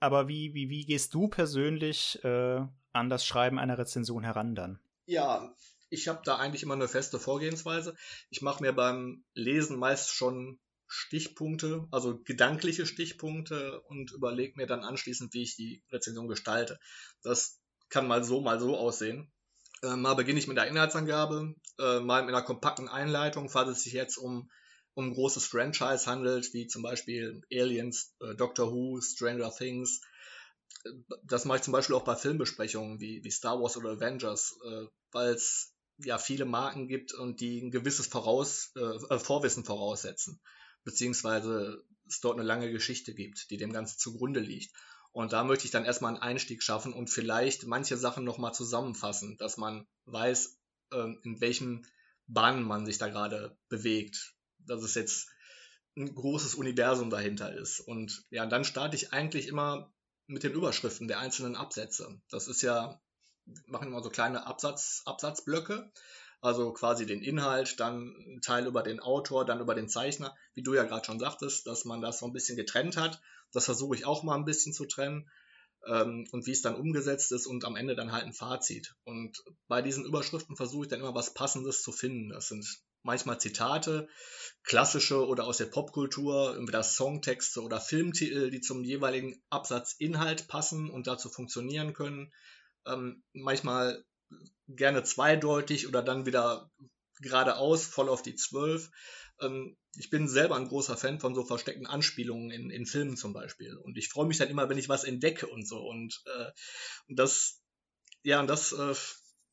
[0.00, 2.60] Aber wie, wie, wie gehst du persönlich äh,
[2.92, 4.80] an das Schreiben einer Rezension heran dann?
[5.06, 5.54] Ja,
[5.90, 7.94] ich habe da eigentlich immer eine feste Vorgehensweise.
[8.30, 14.84] Ich mache mir beim Lesen meist schon Stichpunkte, also gedankliche Stichpunkte und überlege mir dann
[14.84, 16.78] anschließend, wie ich die Rezension gestalte.
[17.22, 19.32] Das kann mal so, mal so aussehen.
[19.82, 23.82] Äh, mal beginne ich mit der Inhaltsangabe, äh, mal mit einer kompakten Einleitung, falls es
[23.82, 24.50] sich jetzt um,
[24.94, 30.00] um ein großes Franchise handelt, wie zum Beispiel Aliens, äh, Doctor Who, Stranger Things.
[31.22, 34.86] Das mache ich zum Beispiel auch bei Filmbesprechungen wie, wie Star Wars oder Avengers, äh,
[35.12, 40.40] weil es ja viele Marken gibt und die ein gewisses Voraus, äh, Vorwissen voraussetzen
[40.84, 44.74] beziehungsweise es dort eine lange Geschichte gibt, die dem Ganzen zugrunde liegt.
[45.12, 49.36] Und da möchte ich dann erstmal einen Einstieg schaffen und vielleicht manche Sachen nochmal zusammenfassen,
[49.38, 50.58] dass man weiß,
[50.92, 51.86] ähm, in welchen
[52.26, 54.34] Bahnen man sich da gerade bewegt.
[54.58, 55.28] Dass es jetzt
[55.96, 57.80] ein großes Universum dahinter ist.
[57.80, 59.93] Und ja, dann starte ich eigentlich immer
[60.26, 62.20] mit den Überschriften der einzelnen Absätze.
[62.30, 63.00] Das ist ja,
[63.44, 65.90] wir machen immer so kleine Absatz, Absatzblöcke
[66.44, 70.62] also quasi den Inhalt, dann ein Teil über den Autor, dann über den Zeichner, wie
[70.62, 73.22] du ja gerade schon sagtest, dass man das so ein bisschen getrennt hat.
[73.50, 75.30] Das versuche ich auch mal ein bisschen zu trennen
[75.86, 78.94] ähm, und wie es dann umgesetzt ist und am Ende dann halt ein Fazit.
[79.04, 82.28] Und bei diesen Überschriften versuche ich dann immer was Passendes zu finden.
[82.28, 82.66] Das sind
[83.04, 84.08] manchmal Zitate,
[84.64, 91.06] klassische oder aus der Popkultur, entweder Songtexte oder Filmtitel, die zum jeweiligen Absatzinhalt passen und
[91.06, 92.32] dazu funktionieren können.
[92.86, 94.04] Ähm, manchmal
[94.66, 96.70] gerne zweideutig oder dann wieder
[97.20, 98.90] geradeaus, voll auf die Zwölf.
[99.40, 103.32] Ähm, ich bin selber ein großer Fan von so versteckten Anspielungen in, in Filmen zum
[103.32, 103.76] Beispiel.
[103.76, 105.78] Und ich freue mich dann immer, wenn ich was entdecke und so.
[105.78, 106.50] Und, äh,
[107.08, 107.60] das,
[108.22, 108.94] ja, und das äh,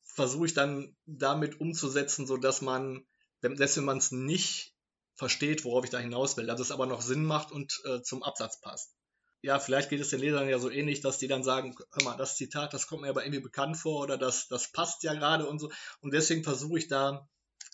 [0.03, 3.05] versuche ich dann damit umzusetzen, so dass man,
[3.41, 4.75] selbst wenn man es nicht
[5.15, 8.23] versteht, worauf ich da hinaus will, dass es aber noch Sinn macht und äh, zum
[8.23, 8.95] Absatz passt
[9.41, 12.17] ja, vielleicht geht es den Lesern ja so ähnlich, dass die dann sagen, hör mal,
[12.17, 15.47] das Zitat, das kommt mir aber irgendwie bekannt vor oder das, das passt ja gerade
[15.47, 15.71] und so.
[15.99, 17.27] Und deswegen versuche ich da,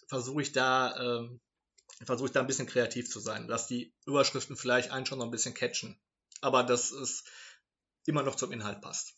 [0.08, 1.42] versuche ich da, ähm,
[2.06, 5.26] versuche ich da ein bisschen kreativ zu sein, dass die Überschriften vielleicht einen schon noch
[5.26, 6.00] ein bisschen catchen.
[6.40, 7.26] Aber dass es
[8.06, 9.17] immer noch zum Inhalt passt.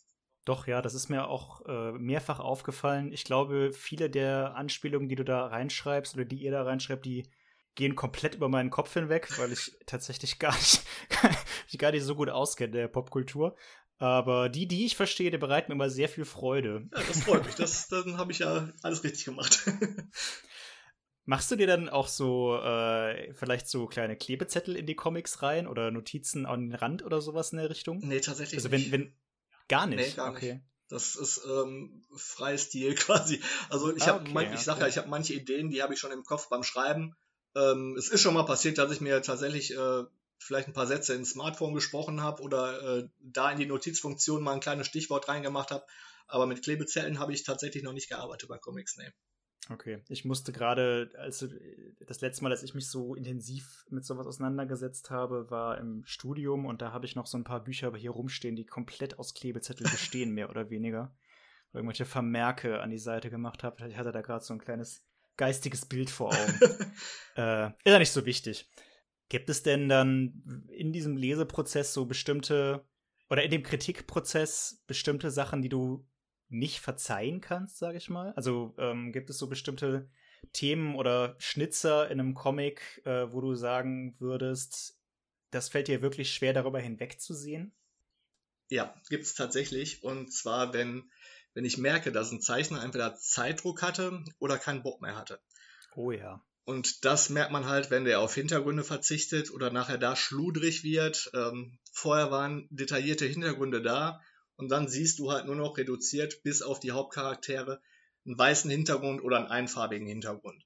[0.49, 3.13] Doch, ja, das ist mir auch äh, mehrfach aufgefallen.
[3.13, 7.29] Ich glaube, viele der Anspielungen, die du da reinschreibst oder die ihr da reinschreibt, die
[7.75, 10.81] gehen komplett über meinen Kopf hinweg, weil ich tatsächlich gar nicht,
[11.77, 13.55] gar nicht so gut auskenne der Popkultur.
[13.99, 16.89] Aber die, die ich verstehe, die bereiten mir immer sehr viel Freude.
[16.95, 17.53] Ja, das freut mich.
[17.53, 19.63] Das, dann habe ich ja alles richtig gemacht.
[21.25, 25.67] Machst du dir dann auch so äh, vielleicht so kleine Klebezettel in die Comics rein
[25.67, 27.99] oder Notizen an den Rand oder sowas in der Richtung?
[27.99, 28.91] Nee, tatsächlich also wenn, nicht.
[28.91, 29.13] Wenn,
[29.69, 29.99] gar nicht?
[29.99, 30.53] Nee, gar okay.
[30.55, 30.65] nicht.
[30.89, 33.41] Das ist ähm, Freistil quasi.
[33.69, 36.11] Also ich habe, okay, ich sage ja, ich habe manche Ideen, die habe ich schon
[36.11, 37.15] im Kopf beim Schreiben
[37.55, 40.03] ähm, es ist schon mal passiert, dass ich mir tatsächlich äh,
[40.37, 44.53] vielleicht ein paar Sätze ins Smartphone gesprochen habe oder äh, da in die Notizfunktion mal
[44.53, 45.85] ein kleines Stichwort reingemacht habe.
[46.27, 49.11] Aber mit Klebezellen habe ich tatsächlich noch nicht gearbeitet bei Comics, nee.
[49.69, 51.47] Okay, ich musste gerade, also
[52.07, 56.65] das letzte Mal, als ich mich so intensiv mit sowas auseinandergesetzt habe, war im Studium
[56.65, 59.87] und da habe ich noch so ein paar Bücher hier rumstehen, die komplett aus Klebezettel
[59.91, 61.15] bestehen, mehr oder weniger.
[61.71, 63.87] Irgendwelche Vermerke an die Seite gemacht habe.
[63.87, 65.05] Ich hatte da gerade so ein kleines
[65.37, 66.59] geistiges Bild vor Augen.
[67.35, 68.67] äh, ist ja nicht so wichtig.
[69.29, 72.83] Gibt es denn dann in diesem Leseprozess so bestimmte
[73.29, 76.07] oder in dem Kritikprozess bestimmte Sachen, die du
[76.49, 78.33] nicht verzeihen kannst, sage ich mal?
[78.35, 80.09] Also ähm, gibt es so bestimmte
[80.53, 84.97] Themen oder Schnitzer in einem Comic, äh, wo du sagen würdest,
[85.51, 87.71] das fällt dir wirklich schwer, darüber hinwegzusehen?
[88.69, 90.03] Ja, gibt es tatsächlich.
[90.03, 91.09] Und zwar, wenn,
[91.53, 95.39] wenn ich merke, dass ein Zeichner entweder Zeitdruck hatte oder keinen Bock mehr hatte.
[95.95, 96.43] Oh ja.
[96.65, 101.31] Und das merkt man halt, wenn der auf Hintergründe verzichtet oder nachher da schludrig wird.
[101.33, 104.21] Ähm, vorher waren detaillierte Hintergründe da
[104.59, 107.81] und dann siehst du halt nur noch reduziert bis auf die Hauptcharaktere
[108.25, 110.65] einen weißen Hintergrund oder einen einfarbigen Hintergrund.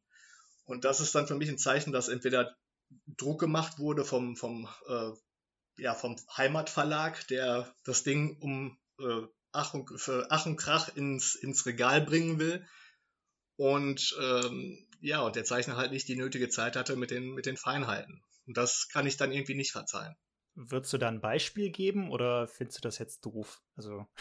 [0.65, 2.57] Und das ist dann für mich ein Zeichen, dass entweder
[3.05, 5.11] Druck gemacht wurde vom, vom, äh,
[5.77, 11.35] ja, vom Heimatverlag, der das Ding um äh, Ach, und, für Ach und Krach ins,
[11.35, 12.65] ins Regal bringen will.
[13.57, 17.45] Und ähm, ja, und der Zeichner halt nicht die nötige Zeit hatte mit den, mit
[17.45, 18.23] den Feinheiten.
[18.47, 20.15] Und das kann ich dann irgendwie nicht verzeihen.
[20.55, 23.61] Würdest du da ein Beispiel geben oder findest du das jetzt doof?
[23.75, 24.05] Also.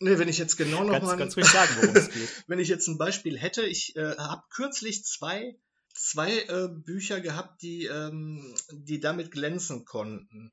[0.00, 1.16] Nee, wenn ich jetzt genau noch ganz, mal.
[1.16, 2.44] Ganz sagen, worum es geht.
[2.48, 5.56] wenn ich jetzt ein Beispiel hätte, ich äh, habe kürzlich zwei,
[5.94, 10.52] zwei äh, Bücher gehabt, die, ähm, die damit glänzen konnten.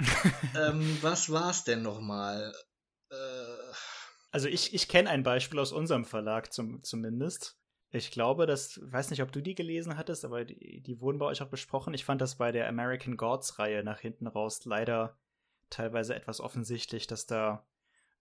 [0.56, 2.52] ähm, was war es denn nochmal?
[3.10, 3.14] Äh,
[4.32, 7.59] also ich, ich kenne ein Beispiel aus unserem Verlag zum, zumindest.
[7.92, 11.26] Ich glaube, das, weiß nicht, ob du die gelesen hattest, aber die, die wurden bei
[11.26, 11.92] euch auch besprochen.
[11.92, 15.18] Ich fand das bei der American Gods-Reihe nach hinten raus leider
[15.70, 17.66] teilweise etwas offensichtlich, dass da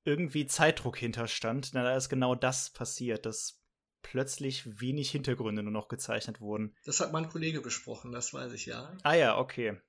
[0.06, 1.72] irgendwie Zeitdruck hinterstand.
[1.74, 3.62] Na, da ist genau das passiert, dass
[4.02, 6.76] plötzlich wenig Hintergründe nur noch gezeichnet wurden.
[6.86, 8.96] Das hat mein Kollege besprochen, das weiß ich ja.
[9.04, 9.80] Ah ja, okay.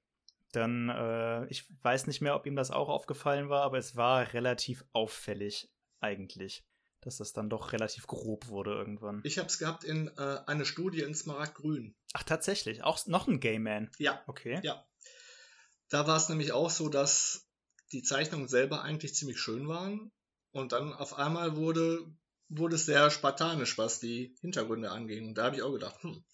[0.53, 4.33] Dann, äh, ich weiß nicht mehr, ob ihm das auch aufgefallen war, aber es war
[4.35, 6.65] relativ auffällig eigentlich
[7.01, 9.21] dass das dann doch relativ grob wurde irgendwann.
[9.25, 11.95] Ich habe es gehabt in äh, eine Studie in Smaragdgrün.
[12.13, 12.85] Ach, tatsächlich?
[12.85, 13.91] Auch noch ein Gay Man?
[13.99, 14.23] Ja.
[14.27, 14.61] Okay.
[14.63, 14.85] Ja.
[15.89, 17.49] Da war es nämlich auch so, dass
[17.93, 20.13] die Zeichnungen selber eigentlich ziemlich schön waren.
[20.53, 22.05] Und dann auf einmal wurde,
[22.49, 25.29] wurde es sehr spartanisch, was die Hintergründe anging.
[25.29, 26.25] Und da habe ich auch gedacht, hm,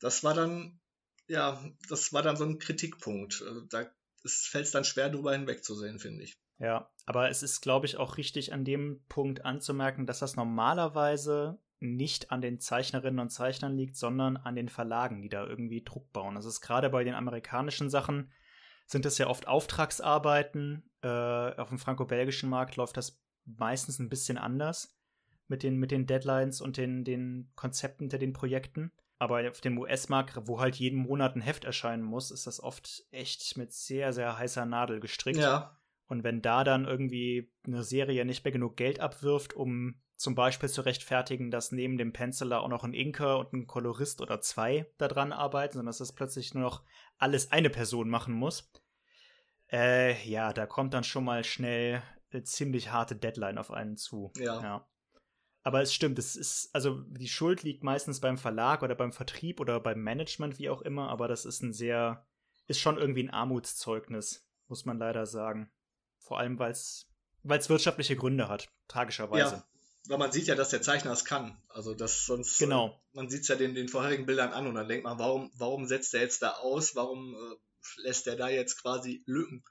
[0.00, 0.80] das war dann,
[1.28, 3.42] ja, das war dann so ein Kritikpunkt.
[3.42, 3.90] Also da
[4.26, 6.38] fällt es dann schwer, drüber hinwegzusehen, finde ich.
[6.60, 11.58] Ja, aber es ist, glaube ich, auch richtig an dem Punkt anzumerken, dass das normalerweise
[11.80, 16.12] nicht an den Zeichnerinnen und Zeichnern liegt, sondern an den Verlagen, die da irgendwie Druck
[16.12, 16.34] bauen.
[16.34, 18.30] Das ist gerade bei den amerikanischen Sachen,
[18.86, 20.90] sind das ja oft Auftragsarbeiten.
[21.02, 25.00] Äh, auf dem franco-belgischen Markt läuft das meistens ein bisschen anders
[25.48, 28.92] mit den, mit den Deadlines und den, den Konzepten hinter den Projekten.
[29.18, 33.04] Aber auf dem US-Markt, wo halt jeden Monat ein Heft erscheinen muss, ist das oft
[33.10, 35.38] echt mit sehr, sehr heißer Nadel gestrickt.
[35.38, 35.79] Ja.
[36.10, 40.68] Und wenn da dann irgendwie eine Serie nicht mehr genug Geld abwirft, um zum Beispiel
[40.68, 44.92] zu rechtfertigen, dass neben dem Penciler auch noch ein Inker und ein Kolorist oder zwei
[44.98, 46.82] daran arbeiten, sondern dass das plötzlich nur noch
[47.16, 48.72] alles eine Person machen muss,
[49.70, 54.32] äh, ja, da kommt dann schon mal schnell eine ziemlich harte Deadline auf einen zu.
[54.36, 54.60] Ja.
[54.60, 54.88] ja.
[55.62, 59.60] Aber es stimmt, es ist, also die Schuld liegt meistens beim Verlag oder beim Vertrieb
[59.60, 62.26] oder beim Management, wie auch immer, aber das ist ein sehr,
[62.66, 65.70] ist schon irgendwie ein Armutszeugnis, muss man leider sagen.
[66.20, 67.06] Vor allem, weil es
[67.42, 69.56] wirtschaftliche Gründe hat, tragischerweise.
[69.56, 69.64] Ja,
[70.08, 71.60] weil man sieht ja, dass der Zeichner es kann.
[71.68, 72.58] Also das sonst.
[72.58, 72.88] Genau.
[72.88, 75.50] Äh, man sieht es ja den, den vorherigen Bildern an und dann denkt man, warum,
[75.54, 76.94] warum setzt er jetzt da aus?
[76.94, 79.64] Warum äh, lässt er da jetzt quasi Lücken?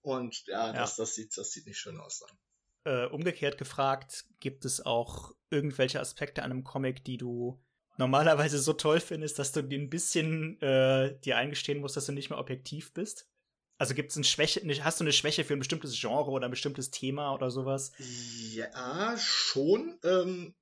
[0.00, 0.72] Und ja, ja.
[0.72, 2.38] Das, das, sieht, das sieht nicht schön aus dann.
[2.84, 7.60] Äh, umgekehrt gefragt, gibt es auch irgendwelche Aspekte an einem Comic, die du
[7.98, 12.12] normalerweise so toll findest, dass du dir ein bisschen äh, dir eingestehen musst, dass du
[12.12, 13.28] nicht mehr objektiv bist?
[13.78, 16.50] Also gibt es eine Schwäche, hast du eine Schwäche für ein bestimmtes Genre oder ein
[16.50, 17.92] bestimmtes Thema oder sowas?
[17.98, 19.98] Ja, schon.
[20.02, 20.54] Ähm,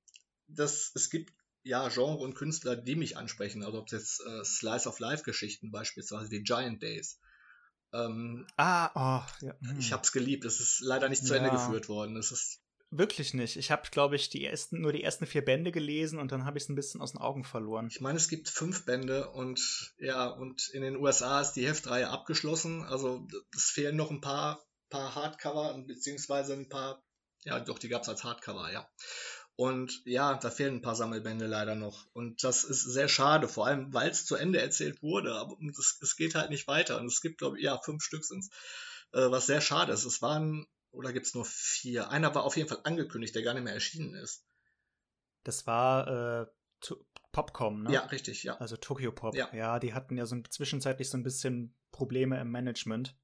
[0.47, 3.63] das, es gibt ja Genre und Künstler, die mich ansprechen.
[3.63, 7.19] Also ob es jetzt äh, Slice of Life Geschichten beispielsweise wie Giant Days.
[7.93, 9.55] Ähm, ah, oh, ja.
[9.79, 9.93] Ich hm.
[9.93, 10.43] hab's geliebt.
[10.43, 11.39] Es ist leider nicht zu ja.
[11.39, 12.17] Ende geführt worden.
[12.17, 12.61] Es ist
[12.97, 13.57] Wirklich nicht.
[13.57, 16.57] Ich habe, glaube ich, die ersten, nur die ersten vier Bände gelesen und dann habe
[16.57, 17.87] ich es ein bisschen aus den Augen verloren.
[17.89, 22.09] Ich meine, es gibt fünf Bände und ja, und in den USA ist die Heftreihe
[22.09, 22.83] abgeschlossen.
[22.83, 27.03] Also es fehlen noch ein paar, paar Hardcover beziehungsweise ein paar,
[27.43, 28.87] ja, doch, die gab es als Hardcover, ja.
[29.57, 32.05] Und ja, da fehlen ein paar Sammelbände leider noch.
[32.13, 35.33] Und das ist sehr schade, vor allem weil es zu Ende erzählt wurde.
[35.35, 35.57] Aber
[36.01, 36.99] es, geht halt nicht weiter.
[36.99, 38.45] Und es gibt, glaube ich, ja, fünf Stück sind
[39.13, 40.05] äh, was sehr schade ist.
[40.05, 42.09] Es waren oder gibt es nur vier?
[42.09, 44.45] Einer war auf jeden Fall angekündigt, der gar nicht mehr erschienen ist.
[45.43, 46.45] Das war, äh,
[47.31, 47.91] Popcom, ne?
[47.91, 48.55] Ja, richtig, ja.
[48.57, 49.35] Also Tokyo Pop.
[49.35, 49.53] Ja.
[49.53, 53.17] ja, die hatten ja so zwischenzeitlich so ein bisschen Probleme im Management.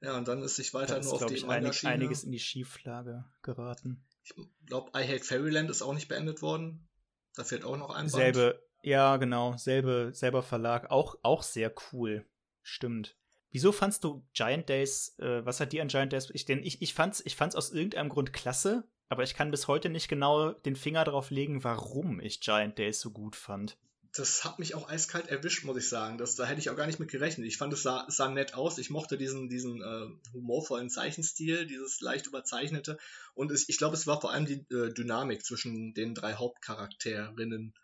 [0.00, 2.24] Ja, und dann ist sich weiter Da ist, nur auf glaube die ich, einig, einiges
[2.24, 4.06] in die Schieflage geraten.
[4.22, 4.34] Ich
[4.66, 6.88] glaube, I Hate Fairyland ist auch nicht beendet worden.
[7.34, 8.10] Da fehlt auch noch ein Band.
[8.10, 10.90] Selbe, ja, genau, selbe, selber Verlag.
[10.90, 12.26] Auch, auch sehr cool.
[12.62, 13.16] Stimmt.
[13.50, 16.82] Wieso fandst du Giant Days, äh, was hat dir an Giant Days, ich, denn ich,
[16.82, 20.52] ich fand's, ich fand's aus irgendeinem Grund klasse, aber ich kann bis heute nicht genau
[20.52, 23.78] den Finger drauf legen, warum ich Giant Days so gut fand.
[24.14, 26.18] Das hat mich auch eiskalt erwischt, muss ich sagen.
[26.18, 27.46] Das, da hätte ich auch gar nicht mit gerechnet.
[27.46, 28.78] Ich fand, es sah, sah nett aus.
[28.78, 32.98] Ich mochte diesen, diesen äh, humorvollen Zeichenstil, dieses leicht überzeichnete.
[33.34, 37.74] Und es, ich glaube, es war vor allem die äh, Dynamik zwischen den drei Hauptcharakterinnen,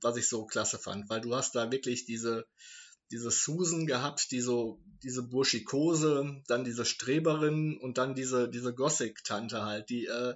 [0.00, 1.10] was ich so klasse fand.
[1.10, 2.46] Weil du hast da wirklich diese,
[3.14, 9.62] diese Susan gehabt, die so, diese Burschikose, dann diese Streberin und dann diese, diese Gothic-Tante
[9.62, 10.34] halt, die, äh,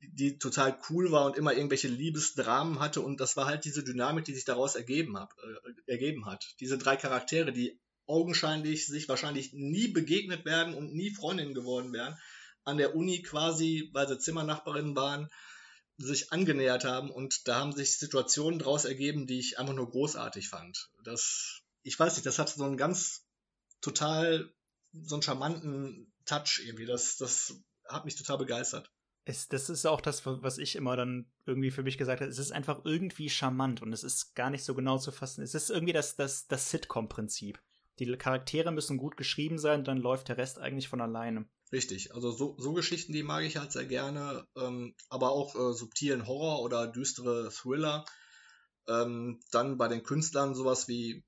[0.00, 4.24] die total cool war und immer irgendwelche Liebesdramen hatte und das war halt diese Dynamik,
[4.24, 6.44] die sich daraus ergeben, hab, äh, ergeben hat.
[6.58, 12.18] Diese drei Charaktere, die augenscheinlich sich wahrscheinlich nie begegnet werden und nie Freundinnen geworden wären,
[12.64, 15.28] an der Uni quasi, weil sie Zimmernachbarinnen waren,
[15.98, 20.48] sich angenähert haben und da haben sich Situationen daraus ergeben, die ich einfach nur großartig
[20.48, 20.90] fand.
[21.04, 23.26] Das, ich weiß nicht, das hat so einen ganz
[23.80, 24.52] total,
[24.92, 26.84] so einen charmanten Touch irgendwie.
[26.84, 27.54] Das, das
[27.86, 28.92] hat mich total begeistert.
[29.24, 32.30] Es, das ist auch das, was ich immer dann irgendwie für mich gesagt habe.
[32.30, 35.42] Es ist einfach irgendwie charmant und es ist gar nicht so genau zu fassen.
[35.42, 37.58] Es ist irgendwie das, das, das Sitcom-Prinzip.
[37.98, 41.48] Die Charaktere müssen gut geschrieben sein, dann läuft der Rest eigentlich von alleine.
[41.72, 45.74] Richtig, also so, so Geschichten, die mag ich halt sehr gerne, ähm, aber auch äh,
[45.74, 48.04] subtilen Horror oder düstere Thriller.
[48.86, 51.24] Ähm, dann bei den Künstlern sowas wie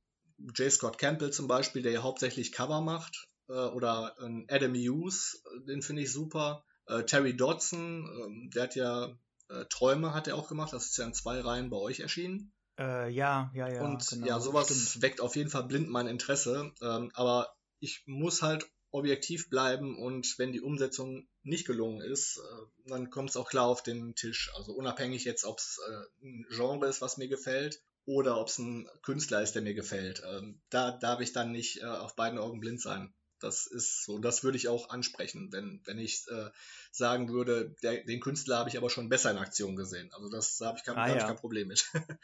[0.54, 0.70] J.
[0.70, 5.82] Scott Campbell zum Beispiel, der ja hauptsächlich Cover macht, äh, oder äh, Adam Hughes, den
[5.82, 6.64] finde ich super.
[6.86, 9.16] Äh, Terry Dodson, ähm, der hat ja
[9.48, 12.52] äh, Träume hat er auch gemacht, das ist ja in zwei Reihen bei euch erschienen.
[12.78, 13.84] Äh, ja, ja, ja.
[13.84, 15.02] Und genau, ja, sowas stimmt.
[15.02, 16.72] weckt auf jeden Fall blind mein Interesse.
[16.80, 22.88] Ähm, aber ich muss halt objektiv bleiben und wenn die Umsetzung nicht gelungen ist, äh,
[22.88, 24.50] dann kommt es auch klar auf den Tisch.
[24.56, 28.58] Also unabhängig jetzt, ob es äh, ein Genre ist, was mir gefällt oder ob es
[28.58, 30.22] ein Künstler ist, der mir gefällt.
[30.28, 33.14] Ähm, da darf ich dann nicht äh, auf beiden Augen blind sein.
[33.38, 36.50] Das ist so, das würde ich auch ansprechen, wenn, wenn ich äh,
[36.92, 40.10] sagen würde, der, den Künstler habe ich aber schon besser in Aktion gesehen.
[40.12, 41.28] Also das da habe ich, kein- Ah, da hab ich ja.
[41.28, 41.88] kein Problem mit.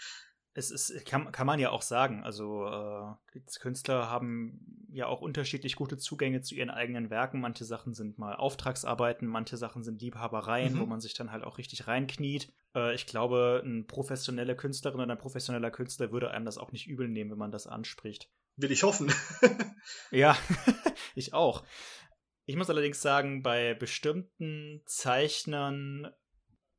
[0.59, 2.25] Es ist, kann, kann man ja auch sagen.
[2.25, 7.42] Also, äh, Künstler haben ja auch unterschiedlich gute Zugänge zu ihren eigenen Werken.
[7.42, 10.81] Manche Sachen sind mal Auftragsarbeiten, manche Sachen sind Liebhabereien, Mhm.
[10.81, 12.51] wo man sich dann halt auch richtig reinkniet.
[12.77, 16.87] Äh, ich glaube, eine professionelle Künstlerin oder ein professioneller Künstler würde einem das auch nicht
[16.87, 18.31] übel nehmen, wenn man das anspricht.
[18.57, 19.12] Will ich hoffen.
[20.11, 20.37] Ja,
[21.15, 21.65] ich auch.
[22.45, 26.09] Ich muss allerdings sagen, bei bestimmten Zeichnern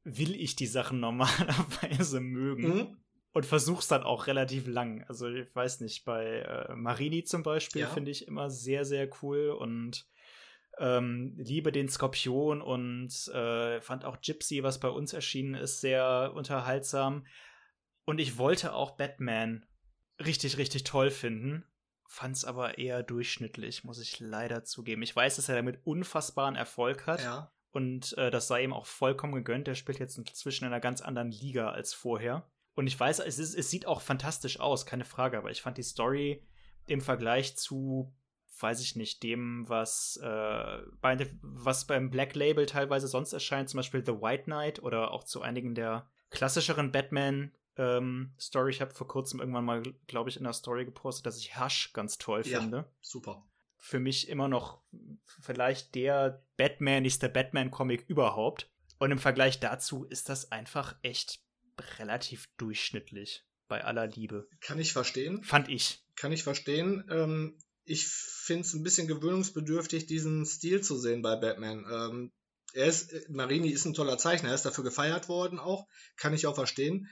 [0.03, 2.97] will ich die Sachen normalerweise mögen Mhm.
[3.33, 5.03] und versuch's dann auch relativ lang.
[5.07, 7.87] Also ich weiß nicht, bei äh, Marini zum Beispiel Ja.
[7.89, 10.05] finde ich immer sehr, sehr cool und
[10.79, 16.31] ähm, liebe den Skorpion und äh, fand auch Gypsy, was bei uns erschienen ist, sehr
[16.35, 17.25] unterhaltsam.
[18.05, 19.65] Und ich wollte auch Batman
[20.23, 21.65] richtig, richtig toll finden.
[22.07, 25.01] Fand's aber eher durchschnittlich, muss ich leider zugeben.
[25.01, 27.21] Ich weiß, dass er damit unfassbaren Erfolg hat.
[27.21, 27.51] Ja.
[27.71, 29.67] Und äh, das sei ihm auch vollkommen gegönnt.
[29.67, 32.49] Der spielt jetzt inzwischen in einer ganz anderen Liga als vorher.
[32.75, 35.77] Und ich weiß, es, ist, es sieht auch fantastisch aus, keine Frage, aber ich fand
[35.77, 36.45] die Story
[36.85, 38.13] im Vergleich zu,
[38.59, 43.77] weiß ich nicht, dem, was, äh, bei, was beim Black Label teilweise sonst erscheint, zum
[43.77, 47.51] Beispiel The White Knight oder auch zu einigen der klassischeren Batman.
[47.79, 48.71] Ähm, Story.
[48.71, 51.93] Ich habe vor kurzem irgendwann mal, glaube ich, in der Story gepostet, dass ich Hush
[51.93, 52.59] ganz toll Ja.
[52.59, 53.45] finde Super.
[53.77, 54.81] für mich immer noch
[55.41, 58.67] vielleicht der Batmanigste Batman-Comic überhaupt.
[58.97, 61.39] Und im Vergleich dazu ist das einfach echt
[61.99, 63.43] relativ durchschnittlich.
[63.67, 64.47] Bei aller Liebe.
[64.61, 65.43] Kann ich verstehen.
[65.43, 66.03] Fand ich.
[66.15, 67.05] Kann ich verstehen.
[67.11, 71.85] Ähm, ich finde es ein bisschen gewöhnungsbedürftig, diesen Stil zu sehen bei Batman.
[71.91, 72.31] Ähm,
[72.73, 76.33] er ist, äh, Marini ist ein toller Zeichner, er ist dafür gefeiert worden auch, kann
[76.33, 77.09] ich auch verstehen.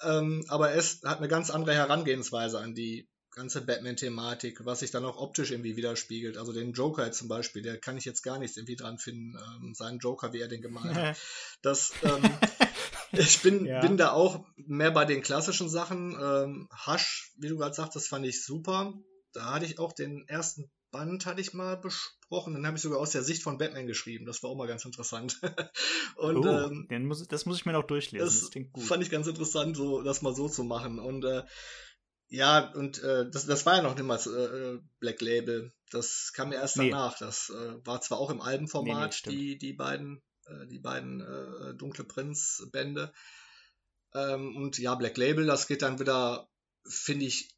[0.00, 4.90] Ähm, aber er ist, hat eine ganz andere Herangehensweise an die ganze Batman-Thematik, was sich
[4.90, 6.36] dann auch optisch irgendwie widerspiegelt.
[6.36, 9.74] Also den Joker zum Beispiel, der kann ich jetzt gar nichts irgendwie dran finden, ähm,
[9.74, 11.16] seinen Joker, wie er den gemalt hat.
[11.62, 12.24] Das, ähm,
[13.12, 13.80] ich bin, Ja.
[13.80, 16.12] bin da auch mehr bei den klassischen Sachen.
[16.20, 18.92] Ähm, Hush, wie du gerade sagtest, fand ich super.
[19.32, 22.54] Da hatte ich auch den ersten Band hatte ich mal besprochen.
[22.54, 24.26] Den habe ich sogar aus der Sicht von Batman geschrieben.
[24.26, 25.40] Das war auch mal ganz interessant.
[26.16, 28.26] Und oh, ähm, den muss, das muss ich mir noch durchlesen.
[28.26, 28.84] Das, das klingt gut.
[28.84, 30.98] fand ich ganz interessant, so das mal so zu machen.
[30.98, 31.42] Und äh,
[32.28, 35.72] ja, und äh, das, das war ja noch niemals äh, Black Label.
[35.90, 36.90] Das kam ja erst Nee.
[36.90, 37.18] danach.
[37.18, 39.36] Das äh, war zwar auch im Nee, nee, Albenformat, stimmt.
[39.36, 43.12] die, die beiden, äh, die beiden äh, Dunkle Prinz-Bände.
[44.14, 46.48] Ähm, und ja, Black Label, das geht dann wieder,
[46.86, 47.48] finde ich,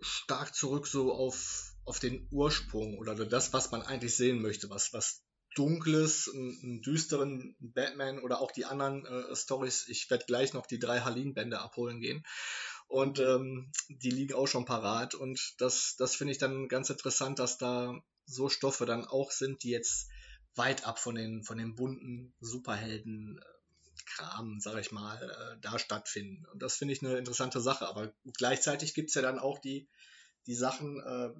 [0.00, 4.92] stark zurück so auf, auf den Ursprung oder das, was man eigentlich sehen möchte, was,
[4.92, 5.22] was
[5.54, 9.86] Dunkles, einen, düsteren Batman oder auch die anderen äh, Stories.
[9.88, 12.24] Ich werde gleich noch die drei Halin-Bände abholen gehen.
[12.86, 15.14] Und ähm, die liegen auch schon parat.
[15.14, 19.62] Und das, das finde ich dann ganz interessant, dass da so Stoffe dann auch sind,
[19.62, 20.08] die jetzt
[20.54, 23.53] weit ab von den, von den bunten Superhelden äh,
[24.06, 26.46] Kram, sag ich mal, äh, da stattfinden.
[26.52, 27.88] Und das finde ich eine interessante Sache.
[27.88, 29.88] Aber gleichzeitig gibt es ja dann auch die,
[30.46, 31.30] die Sachen äh,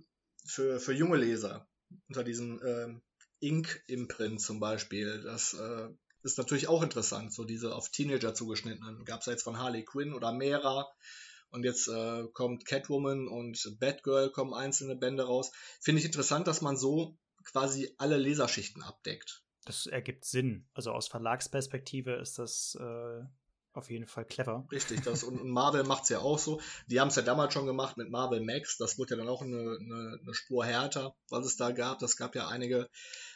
[0.47, 1.69] für, für junge Leser
[2.09, 2.95] unter diesem äh,
[3.41, 5.23] Ink-Imprint zum Beispiel.
[5.23, 5.89] Das äh,
[6.23, 9.05] ist natürlich auch interessant, so diese auf Teenager zugeschnittenen.
[9.05, 10.91] Gab es jetzt von Harley Quinn oder Mera.
[11.51, 15.53] Und jetzt äh, kommt Catwoman und Batgirl kommen einzelne Bände raus.
[15.81, 19.44] Finde ich interessant, dass man so quasi alle Leserschichten abdeckt.
[19.65, 20.67] Das ergibt Sinn.
[20.75, 23.25] Also aus Verlagsperspektive ist das äh,
[23.75, 24.67] auf jeden Fall clever.
[24.71, 26.61] Richtig, das und, Marvel macht es ja auch so.
[26.87, 28.77] Die haben es ja damals schon gemacht mit Marvel Max.
[28.79, 31.99] Das wurde ja dann auch eine, eine, eine Spur härter, was es da gab.
[31.99, 32.89] Das gab ja einige,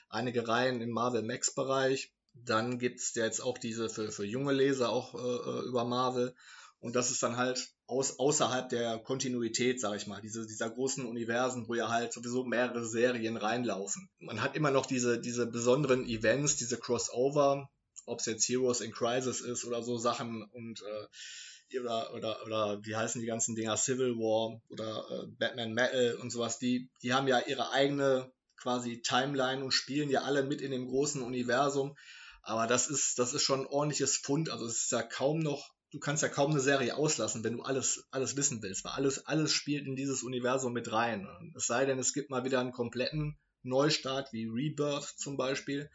[0.08, 2.12] einige Reihen im Marvel Max-Bereich.
[2.34, 5.84] Dann gibt es ja jetzt auch diese für, für junge Leser auch äh, äh über
[5.84, 6.34] Marvel.
[6.80, 11.04] Und das ist dann halt aus, außerhalb der Kontinuität, sag ich mal, diese, dieser großen
[11.04, 14.08] Universen, wo ja halt sowieso mehrere Serien reinlaufen.
[14.20, 17.68] Man hat immer noch diese, diese besonderen Events, diese Crossover,
[18.06, 22.80] ob es jetzt Heroes in Crisis ist oder so Sachen und äh, oder, oder, oder
[22.84, 27.12] wie heißen die ganzen Dinger, Civil War oder äh, Batman Metal und sowas, die, die
[27.12, 31.96] haben ja ihre eigene quasi Timeline und spielen ja alle mit in dem großen Universum.
[32.42, 34.50] Aber das ist, das ist schon ein ordentliches Fund.
[34.50, 37.62] Also es ist ja kaum noch du kannst ja kaum eine Serie auslassen, wenn du
[37.62, 41.26] alles, alles wissen willst, weil alles, alles spielt in dieses Universum mit rein.
[41.56, 45.90] Es sei denn, es gibt mal wieder einen kompletten Neustart, wie Rebirth zum Beispiel,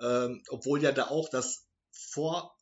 [0.00, 2.55] ähm, obwohl ja da auch das vor,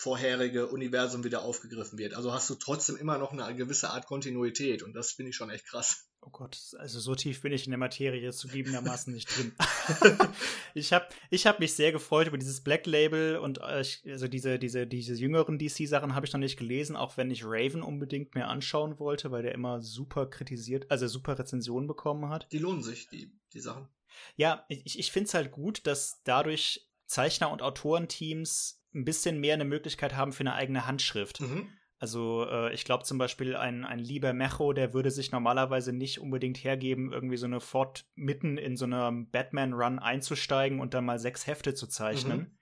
[0.00, 2.14] vorherige Universum wieder aufgegriffen wird.
[2.14, 5.50] Also hast du trotzdem immer noch eine gewisse Art Kontinuität und das finde ich schon
[5.50, 6.06] echt krass.
[6.22, 9.52] Oh Gott, also so tief bin ich in der Materie zugegebenermaßen nicht drin.
[10.74, 14.58] ich habe ich hab mich sehr gefreut über dieses Black Label und äh, also diese,
[14.58, 18.48] diese, diese jüngeren DC-Sachen habe ich noch nicht gelesen, auch wenn ich Raven unbedingt mehr
[18.48, 22.48] anschauen wollte, weil der immer super kritisiert, also super Rezensionen bekommen hat.
[22.52, 23.88] Die lohnen sich, die, die Sachen.
[24.36, 29.54] Ja, ich, ich finde es halt gut, dass dadurch Zeichner- und Autorenteams ein bisschen mehr
[29.54, 31.40] eine Möglichkeit haben für eine eigene Handschrift.
[31.40, 31.68] Mhm.
[31.98, 36.18] Also äh, ich glaube zum Beispiel ein, ein lieber Mecho, der würde sich normalerweise nicht
[36.18, 41.18] unbedingt hergeben, irgendwie so eine Fort mitten in so einer Batman-Run einzusteigen und dann mal
[41.18, 42.38] sechs Hefte zu zeichnen.
[42.38, 42.58] Mhm.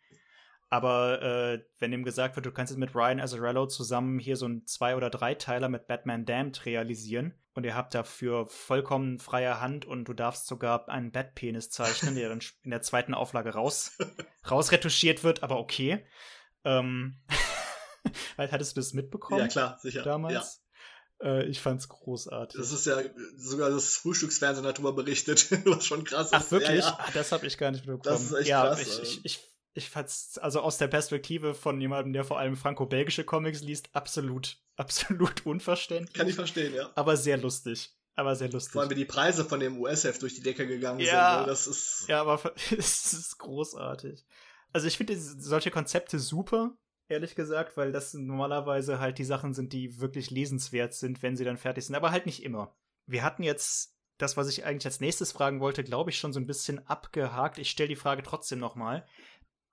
[0.71, 4.47] Aber äh, wenn ihm gesagt wird, du kannst jetzt mit Ryan Azzarello zusammen hier so
[4.47, 9.85] ein Zwei- oder Dreiteiler mit Batman Damned realisieren und ihr habt dafür vollkommen freie Hand
[9.85, 13.99] und du darfst sogar einen Batpenis zeichnen, der dann in der zweiten Auflage raus,
[14.49, 16.07] rausretuschiert wird, aber okay.
[16.63, 17.19] Ähm
[18.37, 19.41] Weil hattest du das mitbekommen?
[19.41, 20.05] Ja, klar, sicher.
[20.05, 20.63] Damals?
[21.21, 21.31] Ja.
[21.31, 22.61] Äh, ich fand's großartig.
[22.61, 23.03] Das ist ja
[23.37, 26.35] sogar das Frühstücksfernsehen darüber berichtet, was schon krass ist.
[26.35, 26.85] Ach, wirklich?
[26.85, 26.99] Ja, ja.
[27.01, 28.15] Ach, das habe ich gar nicht mitbekommen.
[28.15, 28.83] Das ist echt ja, krass.
[28.83, 29.03] Ich, also.
[29.03, 29.41] ich, ich,
[29.75, 34.59] ich fand's, also aus der Perspektive von jemandem, der vor allem franco-belgische Comics liest, absolut,
[34.79, 36.15] absolut unverständlich.
[36.15, 36.91] Kann ich verstehen, ja.
[36.95, 38.73] Aber sehr lustig aber sehr lustig.
[38.73, 41.41] Vor allem, wie die Preise von dem US-Heft durch die Decke gegangen ja, sind.
[41.43, 41.47] Ne?
[41.47, 44.27] Das ist ja, aber es ist großartig.
[44.73, 46.77] Also ich finde solche Konzepte super
[47.09, 51.45] ehrlich gesagt, weil das normalerweise halt die Sachen sind, die wirklich lesenswert sind, wenn sie
[51.45, 52.77] dann fertig sind, aber halt nicht immer.
[53.07, 56.41] Wir hatten jetzt das, was ich eigentlich als nächstes fragen wollte, glaube ich, schon so
[56.41, 57.59] ein bisschen abgehakt.
[57.59, 59.07] Ich stelle die Frage trotzdem nochmal.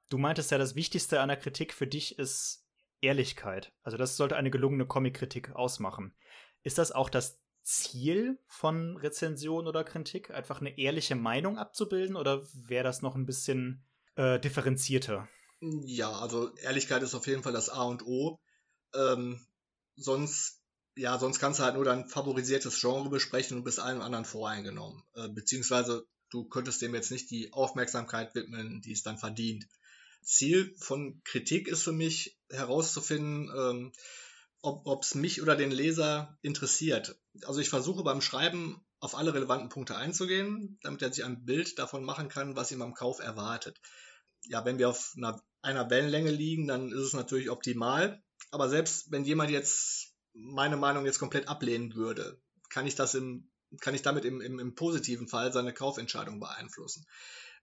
[0.10, 2.65] Du meintest ja, das Wichtigste an der Kritik für dich ist
[3.06, 3.72] Ehrlichkeit.
[3.84, 6.14] Also das sollte eine gelungene Comic-Kritik ausmachen.
[6.64, 12.44] Ist das auch das Ziel von Rezension oder Kritik, einfach eine ehrliche Meinung abzubilden, oder
[12.54, 13.84] wäre das noch ein bisschen
[14.16, 15.28] äh, differenzierter?
[15.62, 18.40] Ja, also Ehrlichkeit ist auf jeden Fall das A und O.
[18.94, 19.40] Ähm,
[19.96, 20.62] sonst,
[20.96, 25.04] ja, sonst kannst du halt nur dein favorisiertes Genre besprechen und bist allem anderen voreingenommen.
[25.16, 29.68] Äh, beziehungsweise du könntest dem jetzt nicht die Aufmerksamkeit widmen, die es dann verdient.
[30.26, 33.94] Ziel von Kritik ist für mich herauszufinden, ähm,
[34.62, 37.20] ob es mich oder den Leser interessiert.
[37.44, 41.78] Also ich versuche beim Schreiben auf alle relevanten Punkte einzugehen, damit er sich ein Bild
[41.78, 43.80] davon machen kann, was ihm am Kauf erwartet
[44.48, 48.22] ja, wenn wir auf einer, einer Wellenlänge liegen, dann ist es natürlich optimal.
[48.52, 53.50] Aber selbst wenn jemand jetzt meine Meinung jetzt komplett ablehnen würde, kann ich das im,
[53.80, 57.06] kann ich damit im, im, im positiven Fall seine Kaufentscheidung beeinflussen.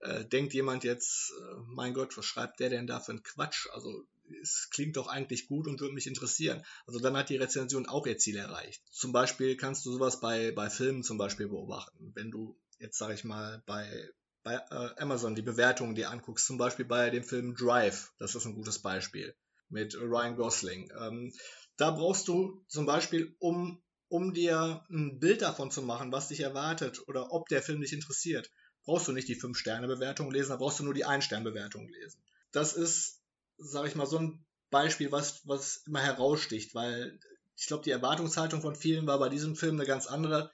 [0.03, 3.69] Äh, denkt jemand jetzt, äh, mein Gott, was schreibt der denn da für einen Quatsch?
[3.73, 4.05] Also
[4.43, 6.65] es klingt doch eigentlich gut und würde mich interessieren.
[6.87, 8.83] Also dann hat die Rezension auch ihr Ziel erreicht.
[8.91, 12.13] Zum Beispiel kannst du sowas bei, bei Filmen zum Beispiel beobachten.
[12.15, 14.11] Wenn du jetzt, sage ich mal, bei
[14.43, 18.45] bei äh, Amazon die Bewertungen dir anguckst, zum Beispiel bei dem Film Drive, das ist
[18.45, 19.35] ein gutes Beispiel
[19.69, 20.91] mit Ryan Gosling.
[20.99, 21.33] Ähm,
[21.77, 26.41] da brauchst du zum Beispiel, um, um dir ein Bild davon zu machen, was dich
[26.41, 28.51] erwartet oder ob der Film dich interessiert,
[28.85, 32.19] brauchst du nicht die 5-Sterne-Bewertung lesen, da brauchst du nur die 1-Stern-Bewertung lesen.
[32.53, 33.21] Das ist,
[33.59, 37.19] sag ich mal, so ein Beispiel, was, was immer heraussticht, weil
[37.57, 40.51] ich glaube, die Erwartungshaltung von vielen war bei diesem Film eine ganz andere.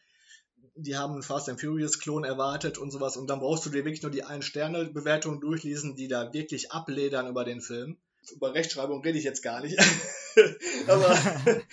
[0.75, 3.85] Die haben einen Fast and Furious Klon erwartet und sowas und dann brauchst du dir
[3.85, 7.97] wirklich nur die 1-Sterne-Bewertung durchlesen, die da wirklich abledern über den Film.
[8.35, 9.79] Über Rechtschreibung rede ich jetzt gar nicht.
[10.87, 11.19] Aber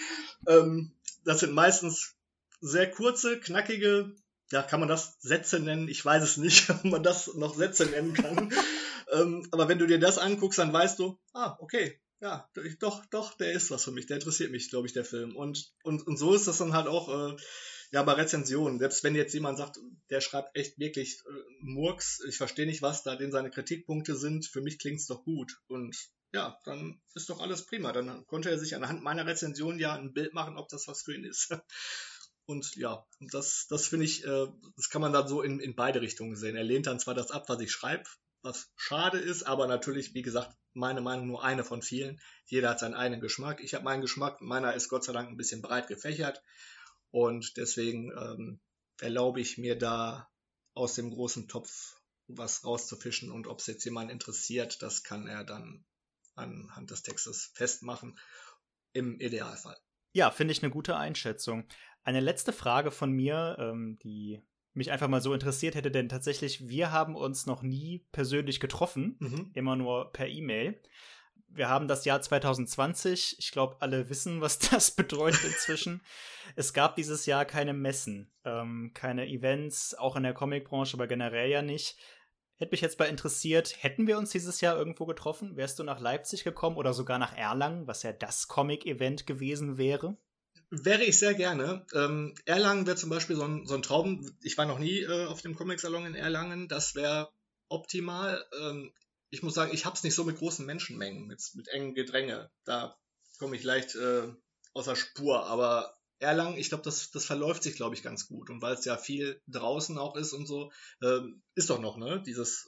[0.47, 0.91] ähm,
[1.25, 2.15] das sind meistens
[2.61, 4.15] sehr kurze, knackige
[4.51, 5.87] ja, kann man das Sätze nennen?
[5.87, 8.53] Ich weiß es nicht, ob man das noch Sätze nennen kann.
[9.11, 13.33] ähm, aber wenn du dir das anguckst, dann weißt du, ah, okay, ja, doch, doch,
[13.37, 15.35] der ist was für mich, der interessiert mich, glaube ich, der Film.
[15.35, 17.35] Und, und, und so ist das dann halt auch, äh,
[17.91, 18.79] ja, bei Rezensionen.
[18.79, 19.79] Selbst wenn jetzt jemand sagt,
[20.09, 21.31] der schreibt echt wirklich äh,
[21.61, 25.23] Murks, ich verstehe nicht, was da denn seine Kritikpunkte sind, für mich klingt es doch
[25.23, 25.59] gut.
[25.67, 25.95] Und
[26.33, 27.93] ja, dann ist doch alles prima.
[27.93, 31.15] Dann konnte er sich anhand meiner Rezension ja ein Bild machen, ob das was für
[31.15, 31.49] ihn ist.
[32.45, 36.01] Und ja, das, das finde ich, äh, das kann man dann so in, in beide
[36.01, 36.55] Richtungen sehen.
[36.55, 38.03] Er lehnt dann zwar das ab, was ich schreibe,
[38.43, 42.21] was schade ist, aber natürlich, wie gesagt, meine Meinung nur eine von vielen.
[42.45, 43.61] Jeder hat seinen eigenen Geschmack.
[43.61, 46.43] Ich habe meinen Geschmack, meiner ist Gott sei Dank ein bisschen breit gefächert
[47.11, 48.59] und deswegen ähm,
[48.99, 50.29] erlaube ich mir da
[50.73, 51.95] aus dem großen Topf
[52.27, 55.85] was rauszufischen und ob es jetzt jemand interessiert, das kann er dann
[56.35, 58.19] anhand des Textes festmachen,
[58.93, 59.77] im Idealfall.
[60.13, 61.67] Ja, finde ich eine gute Einschätzung.
[62.05, 64.39] Eine letzte Frage von mir, ähm, die
[64.73, 69.15] mich einfach mal so interessiert hätte, denn tatsächlich, wir haben uns noch nie persönlich getroffen,
[69.19, 69.51] mhm.
[69.55, 70.79] immer nur per E-Mail.
[71.47, 73.37] Wir haben das Jahr 2020.
[73.39, 76.01] Ich glaube, alle wissen, was das bedeutet inzwischen.
[76.55, 81.49] es gab dieses Jahr keine Messen, ähm, keine Events, auch in der Comicbranche, aber generell
[81.49, 81.97] ja nicht.
[82.57, 85.57] Hätte mich jetzt mal interessiert, hätten wir uns dieses Jahr irgendwo getroffen?
[85.57, 90.17] Wärst du nach Leipzig gekommen oder sogar nach Erlangen, was ja das Comic-Event gewesen wäre?
[90.69, 91.85] Wäre ich sehr gerne.
[91.93, 94.29] Ähm, Erlangen wäre zum Beispiel so ein, so ein, Traum.
[94.41, 96.67] Ich war noch nie äh, auf dem Comic-Salon in Erlangen.
[96.67, 97.29] Das wäre
[97.69, 98.45] optimal.
[98.59, 98.91] Ähm,
[99.29, 102.49] ich muss sagen, ich habe es nicht so mit großen Menschenmengen, mit, mit engen Gedränge.
[102.63, 102.97] Da
[103.37, 104.27] komme ich leicht äh,
[104.73, 105.45] außer Spur.
[105.45, 108.49] Aber Erlangen, ich glaube, das, das verläuft sich, glaube ich, ganz gut.
[108.49, 111.19] Und weil es ja viel draußen auch ist und so, äh,
[111.53, 112.23] ist doch noch, ne?
[112.25, 112.67] Dieses.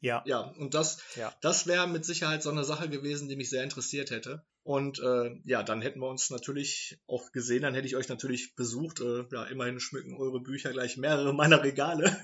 [0.00, 0.22] Ja.
[0.26, 1.32] Ja, und das, ja.
[1.42, 4.44] das wäre mit Sicherheit so eine Sache gewesen, die mich sehr interessiert hätte.
[4.64, 8.54] Und äh, ja, dann hätten wir uns natürlich auch gesehen, dann hätte ich euch natürlich
[8.54, 9.00] besucht.
[9.00, 12.16] Äh, ja, immerhin schmücken eure Bücher gleich mehrere meiner Regale.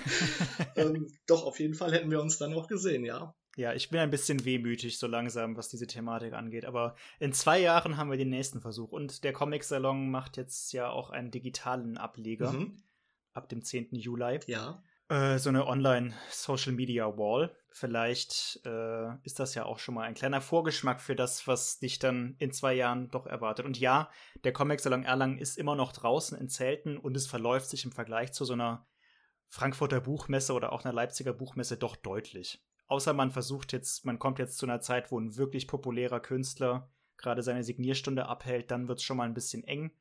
[0.76, 3.34] ähm, doch, auf jeden Fall hätten wir uns dann auch gesehen, ja.
[3.56, 6.66] Ja, ich bin ein bisschen wehmütig so langsam, was diese Thematik angeht.
[6.66, 8.92] Aber in zwei Jahren haben wir den nächsten Versuch.
[8.92, 12.82] Und der Comic-Salon macht jetzt ja auch einen digitalen Ableger mhm.
[13.32, 13.88] ab dem 10.
[13.92, 14.40] Juli.
[14.46, 14.82] Ja.
[15.08, 17.56] Äh, so eine Online-Social-Media-Wall.
[17.70, 21.98] Vielleicht äh, ist das ja auch schon mal ein kleiner Vorgeschmack für das, was dich
[21.98, 23.66] dann in zwei Jahren doch erwartet.
[23.66, 24.10] Und ja,
[24.44, 28.32] der Comic-Salon Erlangen ist immer noch draußen in Zelten und es verläuft sich im Vergleich
[28.32, 28.86] zu so einer
[29.48, 32.64] Frankfurter Buchmesse oder auch einer Leipziger Buchmesse doch deutlich.
[32.88, 36.90] Außer man versucht jetzt, man kommt jetzt zu einer Zeit, wo ein wirklich populärer Künstler
[37.16, 39.92] gerade seine Signierstunde abhält, dann wird es schon mal ein bisschen eng.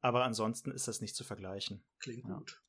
[0.00, 1.84] Aber ansonsten ist das nicht zu vergleichen.
[1.98, 2.34] Klingt ja.
[2.34, 2.62] gut.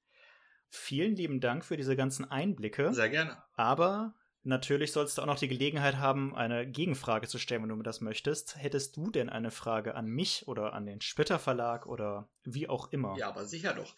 [0.70, 2.94] Vielen lieben Dank für diese ganzen Einblicke.
[2.94, 3.42] Sehr gerne.
[3.54, 4.14] Aber
[4.44, 8.02] natürlich sollst du auch noch die Gelegenheit haben, eine Gegenfrage zu stellen, wenn du das
[8.02, 8.58] möchtest.
[8.58, 12.92] Hättest du denn eine Frage an mich oder an den Splitter Verlag oder wie auch
[12.92, 13.18] immer?
[13.18, 13.96] Ja, aber sicher doch.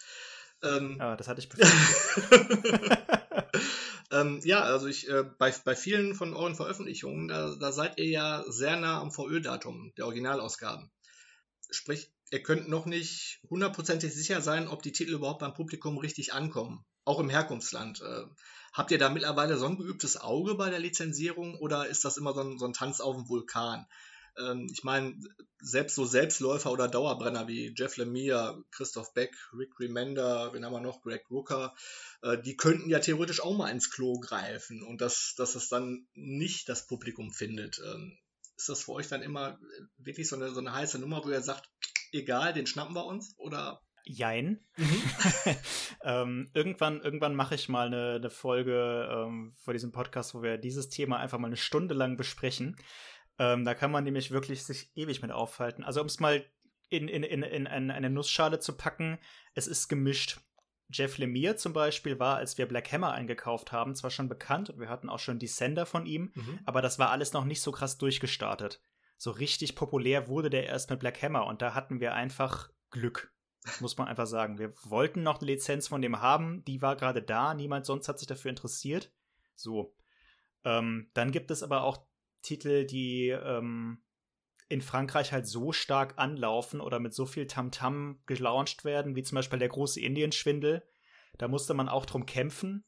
[0.61, 2.99] Ähm, ah, das hatte ich befürchtet.
[4.11, 8.07] ähm, ja, also ich äh, bei, bei vielen von euren Veröffentlichungen, da, da seid ihr
[8.07, 10.91] ja sehr nah am VÖ-Datum der Originalausgaben.
[11.71, 16.33] Sprich, ihr könnt noch nicht hundertprozentig sicher sein, ob die Titel überhaupt beim Publikum richtig
[16.33, 18.01] ankommen, auch im Herkunftsland.
[18.01, 18.25] Äh,
[18.73, 22.33] habt ihr da mittlerweile so ein geübtes Auge bei der Lizenzierung oder ist das immer
[22.33, 23.85] so ein, so ein Tanz auf dem Vulkan?
[24.37, 25.15] Ähm, ich meine,
[25.59, 30.81] selbst so Selbstläufer oder Dauerbrenner wie Jeff Lemire, Christoph Beck, Rick Remender, wen haben wir
[30.81, 31.75] noch, Greg Rooker,
[32.21, 36.07] äh, die könnten ja theoretisch auch mal ins Klo greifen und dass, dass es dann
[36.13, 37.81] nicht das Publikum findet.
[37.83, 38.17] Ähm,
[38.55, 39.57] ist das für euch dann immer
[39.97, 41.69] wirklich so eine, so eine heiße Nummer, wo ihr sagt,
[42.11, 43.35] egal, den schnappen wir uns?
[43.37, 43.81] Oder
[44.11, 44.59] Jein.
[44.77, 45.03] Mhm.
[46.03, 50.57] ähm, irgendwann irgendwann mache ich mal eine, eine Folge ähm, vor diesem Podcast, wo wir
[50.57, 52.75] dieses Thema einfach mal eine Stunde lang besprechen.
[53.37, 55.83] Ähm, da kann man nämlich wirklich sich ewig mit aufhalten.
[55.83, 56.43] Also um es mal
[56.89, 59.19] in, in, in, in eine Nussschale zu packen,
[59.53, 60.39] es ist gemischt.
[60.91, 64.79] Jeff Lemire zum Beispiel war, als wir Black Hammer eingekauft haben, zwar schon bekannt und
[64.79, 66.59] wir hatten auch schon Descender von ihm, mhm.
[66.65, 68.81] aber das war alles noch nicht so krass durchgestartet
[69.19, 73.33] so richtig populär wurde der erst mit Black Hammer und da hatten wir einfach Glück,
[73.81, 74.57] muss man einfach sagen.
[74.57, 78.17] Wir wollten noch eine Lizenz von dem haben, die war gerade da, niemand sonst hat
[78.17, 79.11] sich dafür interessiert.
[79.55, 79.93] So.
[80.63, 82.05] Ähm, dann gibt es aber auch
[82.41, 84.01] Titel, die ähm,
[84.69, 89.23] in Frankreich halt so stark anlaufen oder mit so viel Tamtam -Tam gelauncht werden, wie
[89.23, 90.87] zum Beispiel der große Indienschwindel.
[91.37, 92.85] Da musste man auch drum kämpfen,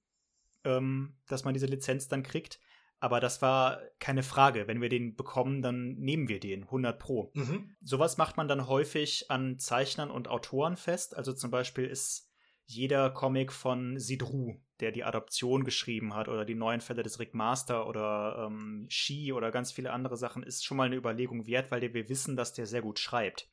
[0.64, 2.62] ähm, dass man diese Lizenz dann kriegt.
[3.02, 4.68] Aber das war keine Frage.
[4.68, 7.32] Wenn wir den bekommen, dann nehmen wir den 100 Pro.
[7.34, 7.76] Mhm.
[7.82, 11.18] Sowas macht man dann häufig an Zeichnern und Autoren fest.
[11.18, 12.32] Also zum Beispiel ist
[12.66, 17.34] jeder Comic von Sidru, der die Adoption geschrieben hat, oder die neuen Fälle des Rick
[17.34, 21.72] Master oder ähm, Shi oder ganz viele andere Sachen, ist schon mal eine Überlegung wert,
[21.72, 23.50] weil wir wissen, dass der sehr gut schreibt.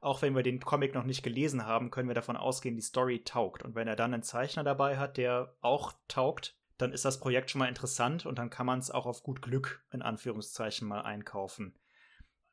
[0.00, 3.22] Auch wenn wir den Comic noch nicht gelesen haben, können wir davon ausgehen, die Story
[3.24, 3.64] taugt.
[3.64, 7.50] Und wenn er dann einen Zeichner dabei hat, der auch taugt, dann ist das Projekt
[7.50, 11.02] schon mal interessant und dann kann man es auch auf gut Glück in Anführungszeichen mal
[11.02, 11.78] einkaufen.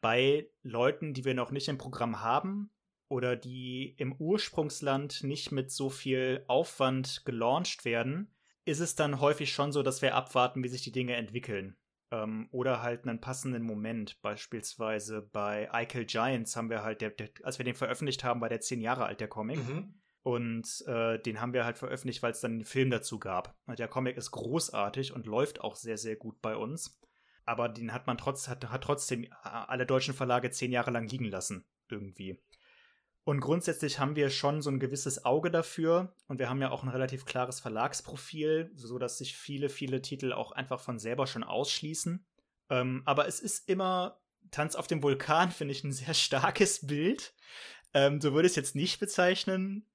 [0.02, 2.72] Bei Leuten, die wir noch nicht im Programm haben
[3.08, 8.34] oder die im Ursprungsland nicht mit so viel Aufwand gelauncht werden,
[8.66, 11.76] ist es dann häufig schon so, dass wir abwarten, wie sich die Dinge entwickeln.
[12.12, 14.22] Ähm, oder halt einen passenden Moment.
[14.22, 18.50] Beispielsweise bei Eichel Giants haben wir halt, der, der, als wir den veröffentlicht haben, war
[18.50, 19.58] der zehn Jahre alt, der Comic.
[19.58, 20.00] Mhm.
[20.24, 23.56] Und äh, den haben wir halt veröffentlicht, weil es dann einen Film dazu gab.
[23.68, 27.00] Der Comic ist großartig und läuft auch sehr, sehr gut bei uns.
[27.46, 31.08] Aber den hat man trotz, hat, hat trotzdem äh, alle deutschen Verlage zehn Jahre lang
[31.08, 32.38] liegen lassen, irgendwie.
[33.24, 36.84] Und grundsätzlich haben wir schon so ein gewisses Auge dafür und wir haben ja auch
[36.84, 41.44] ein relativ klares Verlagsprofil, so dass sich viele, viele Titel auch einfach von selber schon
[41.44, 42.26] ausschließen.
[42.70, 44.20] Ähm, aber es ist immer
[44.52, 47.34] Tanz auf dem Vulkan, finde ich, ein sehr starkes Bild.
[47.94, 49.86] Ähm, so würde jetzt nicht bezeichnen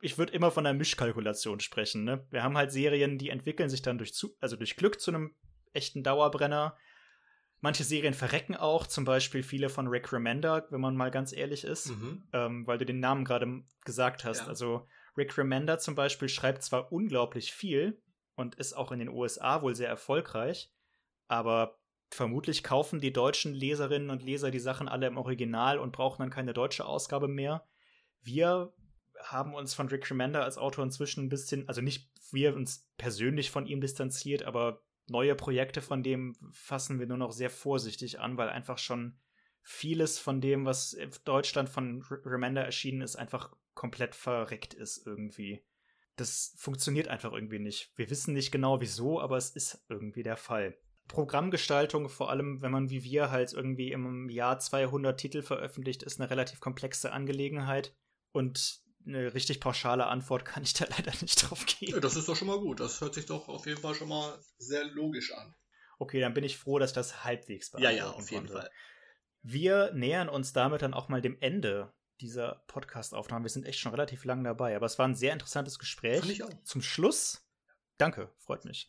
[0.00, 2.04] ich würde immer von einer Mischkalkulation sprechen.
[2.04, 2.26] Ne?
[2.30, 5.34] Wir haben halt Serien, die entwickeln sich dann durch, zu, also durch Glück zu einem
[5.72, 6.76] echten Dauerbrenner.
[7.60, 11.64] Manche Serien verrecken auch, zum Beispiel viele von Rick Remender, wenn man mal ganz ehrlich
[11.64, 12.28] ist, mhm.
[12.32, 14.40] ähm, weil du den Namen gerade gesagt hast.
[14.40, 14.46] Ja.
[14.46, 14.86] Also
[15.16, 18.02] Rick Remender zum Beispiel schreibt zwar unglaublich viel
[18.34, 20.70] und ist auch in den USA wohl sehr erfolgreich,
[21.28, 21.78] aber
[22.10, 26.30] vermutlich kaufen die deutschen Leserinnen und Leser die Sachen alle im Original und brauchen dann
[26.30, 27.66] keine deutsche Ausgabe mehr.
[28.22, 28.72] Wir
[29.22, 33.50] haben uns von Rick Remender als Autor inzwischen ein bisschen, also nicht wir uns persönlich
[33.50, 38.36] von ihm distanziert, aber neue Projekte von dem fassen wir nur noch sehr vorsichtig an,
[38.36, 39.18] weil einfach schon
[39.62, 45.64] vieles von dem, was in Deutschland von Remender erschienen ist, einfach komplett verreckt ist irgendwie.
[46.16, 47.92] Das funktioniert einfach irgendwie nicht.
[47.96, 50.78] Wir wissen nicht genau wieso, aber es ist irgendwie der Fall.
[51.08, 56.20] Programmgestaltung, vor allem wenn man wie wir halt irgendwie im Jahr 200 Titel veröffentlicht, ist
[56.20, 57.94] eine relativ komplexe Angelegenheit.
[58.32, 62.00] Und eine richtig pauschale Antwort kann ich da leider nicht drauf geben.
[62.00, 62.80] Das ist doch schon mal gut.
[62.80, 65.54] Das hört sich doch auf jeden Fall schon mal sehr logisch an.
[65.98, 68.60] Okay, dann bin ich froh, dass das halbwegs beantworten Ja, ja, auf jeden konnte.
[68.62, 68.70] Fall.
[69.42, 73.44] Wir nähern uns damit dann auch mal dem Ende dieser Podcast-Aufnahme.
[73.44, 76.20] Wir sind echt schon relativ lang dabei, aber es war ein sehr interessantes Gespräch.
[76.20, 76.50] Fand ich auch.
[76.64, 77.46] Zum Schluss,
[77.98, 78.88] danke, freut mich.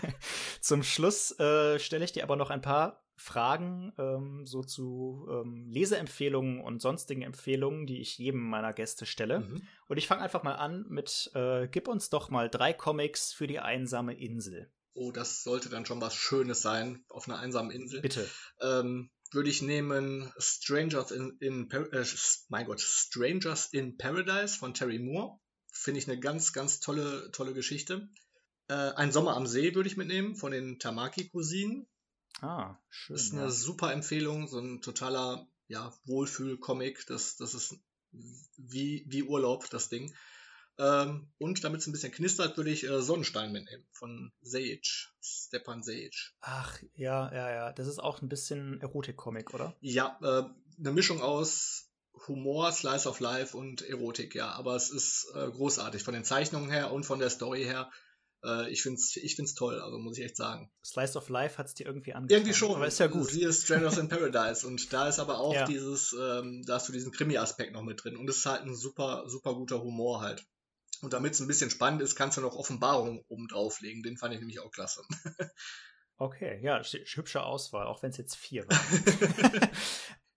[0.60, 5.66] Zum Schluss äh, stelle ich dir aber noch ein paar Fragen ähm, so zu ähm,
[5.68, 9.40] Leseempfehlungen und sonstigen Empfehlungen, die ich jedem meiner Gäste stelle.
[9.40, 9.62] Mhm.
[9.88, 13.46] Und ich fange einfach mal an mit, äh, gib uns doch mal drei Comics für
[13.46, 14.72] die einsame Insel.
[14.94, 18.00] Oh, das sollte dann schon was Schönes sein auf einer einsamen Insel.
[18.00, 18.26] Bitte.
[18.60, 22.04] Ähm, würde ich nehmen Strangers in, in äh,
[22.48, 25.38] mein Gott, Strangers in Paradise von Terry Moore.
[25.72, 28.08] Finde ich eine ganz, ganz tolle, tolle Geschichte.
[28.68, 31.86] Äh, Ein Sommer am See würde ich mitnehmen von den Tamaki-Cousinen.
[32.40, 33.16] Ah, schön.
[33.16, 33.50] Das ist eine ja.
[33.50, 37.06] super Empfehlung, so ein totaler ja, Wohlfühl-Comic.
[37.06, 37.78] Das, das ist
[38.56, 40.14] wie, wie Urlaub, das Ding.
[40.78, 44.80] Ähm, und damit es ein bisschen knistert, würde ich äh, Sonnenstein mitnehmen von Sage,
[45.20, 46.10] Stepan Sage.
[46.40, 47.72] Ach, ja, ja, ja.
[47.72, 49.76] Das ist auch ein bisschen Erotik-Comic, oder?
[49.80, 50.44] Ja, äh,
[50.78, 51.90] eine Mischung aus
[52.26, 54.52] Humor, Slice of Life und Erotik, ja.
[54.52, 57.90] Aber es ist äh, großartig von den Zeichnungen her und von der Story her
[58.44, 60.70] äh, ich finde es ich find's toll, also muss ich echt sagen.
[60.84, 62.40] Slice of Life hat es dir irgendwie angefangen.
[62.40, 62.74] Irgendwie schon.
[62.74, 63.30] Aber ist ja gut.
[63.30, 65.64] Sie ist Strangers in Paradise und da ist aber auch ja.
[65.66, 68.74] dieses, ähm, da hast du diesen Krimi-Aspekt noch mit drin und es ist halt ein
[68.74, 70.44] super, super guter Humor halt.
[71.02, 74.02] Und damit es ein bisschen spannend ist, kannst du noch Offenbarungen oben drauflegen.
[74.02, 75.02] Den fand ich nämlich auch klasse.
[76.18, 79.70] okay, ja, hübsche Auswahl, auch wenn es jetzt vier war.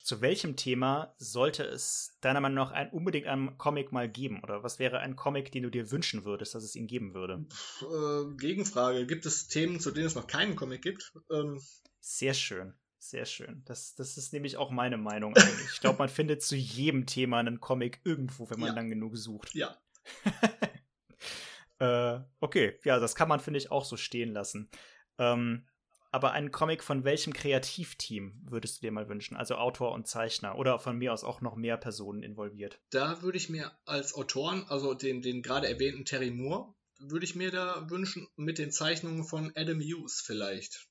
[0.04, 4.41] Zu welchem Thema sollte es deiner Meinung nach ein, unbedingt einen Comic mal geben?
[4.43, 7.45] Oder was wäre ein Comic, den du dir wünschen würdest, dass es ihn geben würde?
[7.82, 9.08] Äh, Gegenfrage.
[9.08, 11.14] Gibt es Themen, zu denen es noch keinen Comic gibt?
[11.32, 11.62] Ähm
[12.01, 12.74] Sehr schön.
[12.99, 13.64] Sehr schön.
[13.64, 15.70] Das, das ist nämlich auch meine Meinung eigentlich.
[15.74, 18.76] ich glaube, man findet zu jedem Thema einen Comic irgendwo, wenn man ja.
[18.76, 19.56] lang genug sucht.
[19.56, 19.78] Ja.
[21.80, 24.70] äh, okay, ja, das kann man, finde ich, auch so stehen lassen.
[25.18, 25.66] Ähm,
[26.14, 29.36] aber einen Comic von welchem Kreativteam würdest du dir mal wünschen?
[29.36, 32.80] Also Autor und Zeichner oder von mir aus auch noch mehr Personen involviert?
[32.91, 37.34] Da würde ich mir als Autoren, also den, den gerade erwähnten Terry Moore, würde ich
[37.34, 40.88] mir da wünschen mit den Zeichnungen von Adam Hughes vielleicht.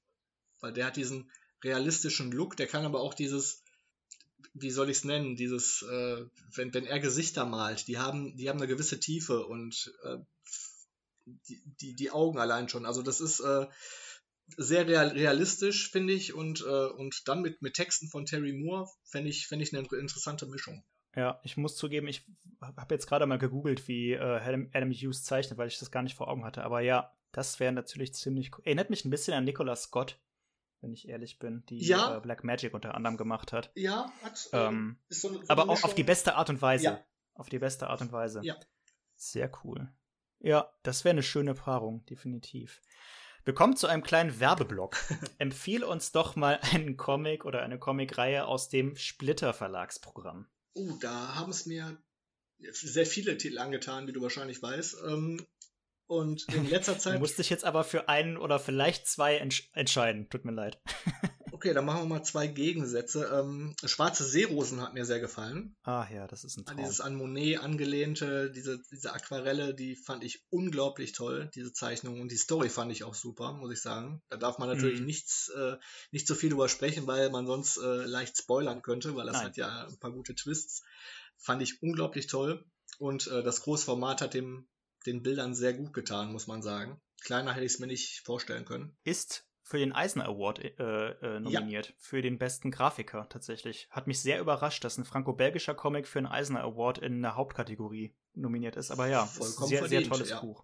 [0.60, 1.30] Weil der hat diesen
[1.62, 3.62] realistischen Look, der kann aber auch dieses
[4.54, 8.48] wie soll ich es nennen, dieses, äh, wenn, wenn er Gesichter malt, die haben, die
[8.48, 10.18] haben eine gewisse Tiefe und äh,
[11.24, 12.84] die, die, die Augen allein schon.
[12.84, 13.66] Also das ist äh,
[14.56, 18.88] sehr real, realistisch, finde ich, und, äh, und dann mit, mit Texten von Terry Moore
[19.04, 20.84] fände ich, fänd ich eine interessante Mischung.
[21.14, 22.24] Ja, ich muss zugeben, ich
[22.60, 26.02] habe jetzt gerade mal gegoogelt, wie äh, Adam, Adam Hughes zeichnet, weil ich das gar
[26.02, 26.64] nicht vor Augen hatte.
[26.64, 28.62] Aber ja, das wäre natürlich ziemlich cool.
[28.64, 30.18] Erinnert mich ein bisschen an Nicolas Scott,
[30.80, 32.16] wenn ich ehrlich bin, die ja.
[32.16, 33.70] äh, Black Magic unter anderem gemacht hat.
[33.74, 34.48] Ja, hat.
[34.52, 36.84] Äh, ähm, so eine, so aber auch auf die beste Art und Weise.
[36.84, 37.04] Ja.
[37.34, 38.40] Auf die beste Art und Weise.
[38.42, 38.56] Ja.
[39.16, 39.92] Sehr cool.
[40.40, 42.80] Ja, das wäre eine schöne Paarung, definitiv.
[43.44, 44.96] Wir kommen zu einem kleinen Werbeblock.
[45.38, 50.46] Empfiehl uns doch mal einen Comic oder eine Comicreihe aus dem Splitter Verlagsprogramm.
[50.74, 52.00] Oh, da haben es mir
[52.58, 54.98] sehr viele Titel angetan, wie du wahrscheinlich weißt.
[55.08, 55.44] Ähm,
[56.06, 57.16] und in letzter Zeit.
[57.16, 60.28] Du musst dich jetzt aber für einen oder vielleicht zwei entsch entscheiden.
[60.30, 60.80] Tut mir leid.
[61.62, 63.30] okay, dann machen wir mal zwei Gegensätze.
[63.32, 65.76] Ähm, Schwarze Seerosen hat mir sehr gefallen.
[65.84, 66.76] Ah ja, das ist ein Traum.
[66.78, 72.20] Dieses an Monet angelehnte, diese, diese Aquarelle, die fand ich unglaublich toll, diese Zeichnung.
[72.20, 74.22] Und die Story fand ich auch super, muss ich sagen.
[74.28, 75.06] Da darf man natürlich mhm.
[75.06, 75.76] nichts, äh,
[76.10, 79.44] nicht so viel drüber sprechen, weil man sonst äh, leicht spoilern könnte, weil das Nein.
[79.44, 80.82] hat ja ein paar gute Twists.
[81.38, 82.64] Fand ich unglaublich toll.
[82.98, 84.66] Und äh, das Großformat hat dem
[85.06, 87.00] den Bildern sehr gut getan, muss man sagen.
[87.22, 88.96] Kleiner hätte ich es mir nicht vorstellen können.
[89.02, 91.94] Ist für den Eisner Award äh, äh, nominiert, ja.
[91.96, 93.88] für den besten Grafiker tatsächlich.
[93.90, 98.14] Hat mich sehr überrascht, dass ein franco-belgischer Comic für einen Eisner Award in der Hauptkategorie
[98.34, 98.90] nominiert ist.
[98.90, 100.40] Aber ja, Vollkommen sehr, verdient, sehr tolles ja.
[100.40, 100.62] Buch.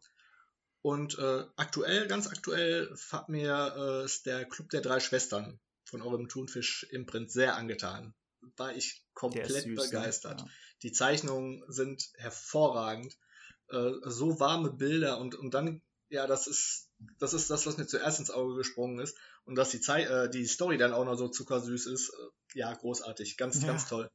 [0.83, 6.29] Und äh, aktuell, ganz aktuell, hat mir äh, der Club der drei Schwestern von eurem
[6.29, 8.15] Thunfisch-Imprint sehr angetan.
[8.59, 9.75] War ich komplett süß, ne?
[9.75, 10.41] begeistert.
[10.41, 10.47] Ne?
[10.49, 10.53] Ja.
[10.83, 13.17] Die Zeichnungen sind hervorragend
[13.71, 15.81] äh, so warme Bilder und, und dann,
[16.11, 19.17] ja, das ist, das ist das, was mir zuerst ins Auge gesprungen ist.
[19.45, 22.73] Und dass die, Zei äh, die Story dann auch noch so zuckersüß ist, äh, ja,
[22.73, 23.69] großartig, ganz, ja.
[23.69, 24.11] ganz toll.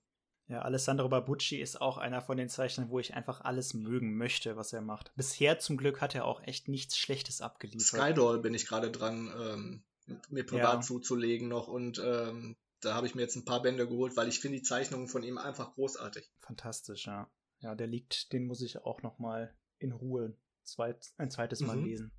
[0.47, 4.57] Ja, Alessandro Babucci ist auch einer von den Zeichnern, wo ich einfach alles mögen möchte,
[4.57, 5.13] was er macht.
[5.15, 8.01] Bisher zum Glück hat er auch echt nichts Schlechtes abgeliefert.
[8.01, 9.83] Skydoll bin ich gerade dran, ähm,
[10.29, 10.81] mir privat ja.
[10.81, 14.41] zuzulegen noch und ähm, da habe ich mir jetzt ein paar Bände geholt, weil ich
[14.41, 16.29] finde die Zeichnungen von ihm einfach großartig.
[16.39, 17.31] Fantastisch, ja.
[17.59, 21.77] Ja, der liegt, den muss ich auch noch mal in Ruhe zweit, ein zweites Mal
[21.77, 21.85] mhm.
[21.85, 22.11] lesen.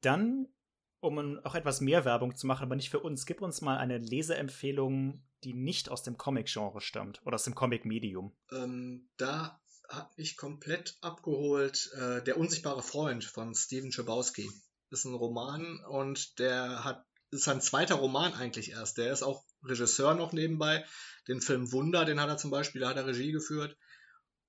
[0.00, 0.48] Dann,
[1.00, 3.98] um auch etwas mehr Werbung zu machen, aber nicht für uns, gib uns mal eine
[3.98, 8.36] Leseempfehlung, die nicht aus dem Comic-Genre stammt oder aus dem Comic-Medium.
[8.52, 13.90] Ähm, da hat mich komplett abgeholt äh, Der unsichtbare Freund von Steven.
[13.90, 18.98] Das ist ein Roman und der hat ist sein zweiter Roman eigentlich erst.
[18.98, 20.84] Der ist auch Regisseur noch nebenbei.
[21.26, 23.76] Den Film Wunder, den hat er zum Beispiel, da hat er Regie geführt.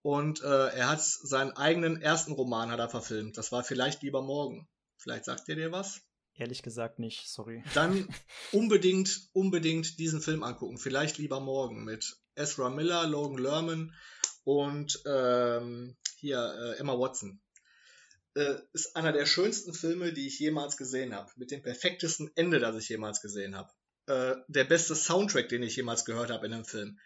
[0.01, 3.37] Und äh, er hat seinen eigenen ersten Roman hat er verfilmt.
[3.37, 4.67] Das war vielleicht lieber morgen.
[4.97, 6.01] Vielleicht sagt ihr dir was?
[6.35, 7.63] Ehrlich gesagt nicht, sorry.
[7.73, 8.07] Dann
[8.53, 10.77] unbedingt, unbedingt diesen Film angucken.
[10.77, 13.93] Vielleicht lieber morgen mit Ezra Miller, Logan Lerman
[14.45, 17.41] und ähm, hier äh, Emma Watson.
[18.35, 21.29] Äh, ist einer der schönsten Filme, die ich jemals gesehen habe.
[21.35, 23.69] Mit dem perfektesten Ende, das ich jemals gesehen habe.
[24.05, 26.99] Äh, der beste Soundtrack, den ich jemals gehört habe in einem Film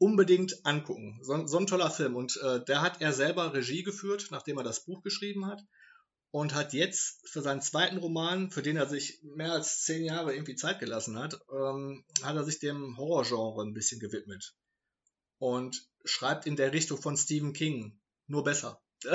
[0.00, 1.20] unbedingt angucken.
[1.22, 2.16] So, so ein toller Film.
[2.16, 5.62] Und äh, da hat er selber Regie geführt, nachdem er das Buch geschrieben hat.
[6.32, 10.32] Und hat jetzt für seinen zweiten Roman, für den er sich mehr als zehn Jahre
[10.32, 14.54] irgendwie Zeit gelassen hat, ähm, hat er sich dem Horrorgenre ein bisschen gewidmet.
[15.38, 18.00] Und schreibt in der Richtung von Stephen King.
[18.26, 18.80] Nur besser.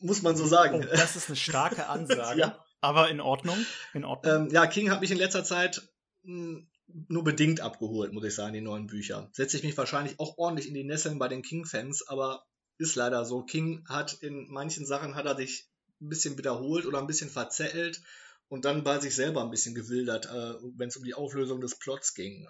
[0.00, 0.86] Muss man so sagen.
[0.88, 2.40] Oh, das ist eine starke Ansage.
[2.40, 2.64] ja.
[2.80, 3.66] Aber in Ordnung.
[3.92, 4.46] In Ordnung.
[4.46, 5.82] Ähm, ja, King hat mich in letzter Zeit
[6.22, 9.30] mh, hm, nur bedingt abgeholt, muss ich sagen, die neuen Bücher.
[9.32, 12.44] Setze ich mich wahrscheinlich auch ordentlich in die Nesseln bei den King-Fans, aber
[12.78, 13.42] ist leider so.
[13.42, 15.68] King hat in manchen Sachen hat er sich
[16.00, 18.02] ein bisschen wiederholt oder ein bisschen verzettelt
[18.48, 21.78] und dann bei sich selber ein bisschen gewildert, äh, wenn es um die Auflösung des
[21.78, 22.46] Plots ging.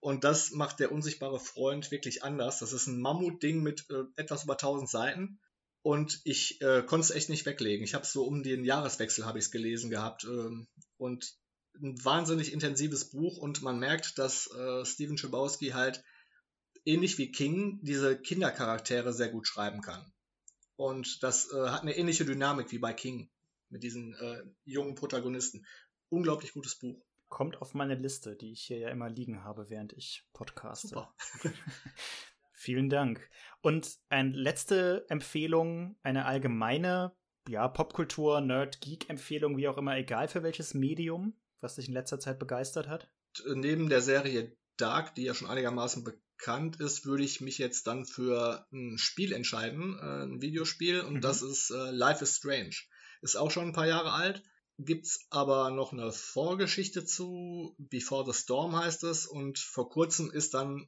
[0.00, 2.60] Und das macht der unsichtbare Freund wirklich anders.
[2.60, 5.40] Das ist ein Mammutding mit äh, etwas über 1000 Seiten.
[5.82, 7.84] Und ich äh, konnte es echt nicht weglegen.
[7.84, 10.24] Ich habe es so um den Jahreswechsel habe ich es gelesen gehabt.
[10.24, 10.66] Ähm,
[10.96, 11.36] und
[11.80, 16.02] ein wahnsinnig intensives Buch und man merkt, dass äh, Steven Schabowski halt
[16.84, 20.12] ähnlich wie King diese Kindercharaktere sehr gut schreiben kann.
[20.76, 23.30] Und das äh, hat eine ähnliche Dynamik wie bei King
[23.68, 25.66] mit diesen äh, jungen Protagonisten.
[26.08, 27.02] Unglaublich gutes Buch.
[27.28, 30.88] Kommt auf meine Liste, die ich hier ja immer liegen habe, während ich podcaste.
[30.88, 31.14] Super.
[32.52, 33.28] Vielen Dank.
[33.60, 37.16] Und eine letzte Empfehlung, eine allgemeine
[37.48, 42.20] ja, Popkultur, Nerd, Geek-Empfehlung, wie auch immer, egal für welches Medium was dich in letzter
[42.20, 43.10] Zeit begeistert hat?
[43.54, 48.04] Neben der Serie Dark, die ja schon einigermaßen bekannt ist, würde ich mich jetzt dann
[48.04, 51.20] für ein Spiel entscheiden, äh, ein Videospiel, und mhm.
[51.20, 52.76] das ist äh, Life is Strange.
[53.22, 54.42] Ist auch schon ein paar Jahre alt.
[54.78, 57.74] gibt's aber noch eine Vorgeschichte zu.
[57.78, 59.26] Before the Storm heißt es.
[59.26, 60.86] Und vor kurzem ist dann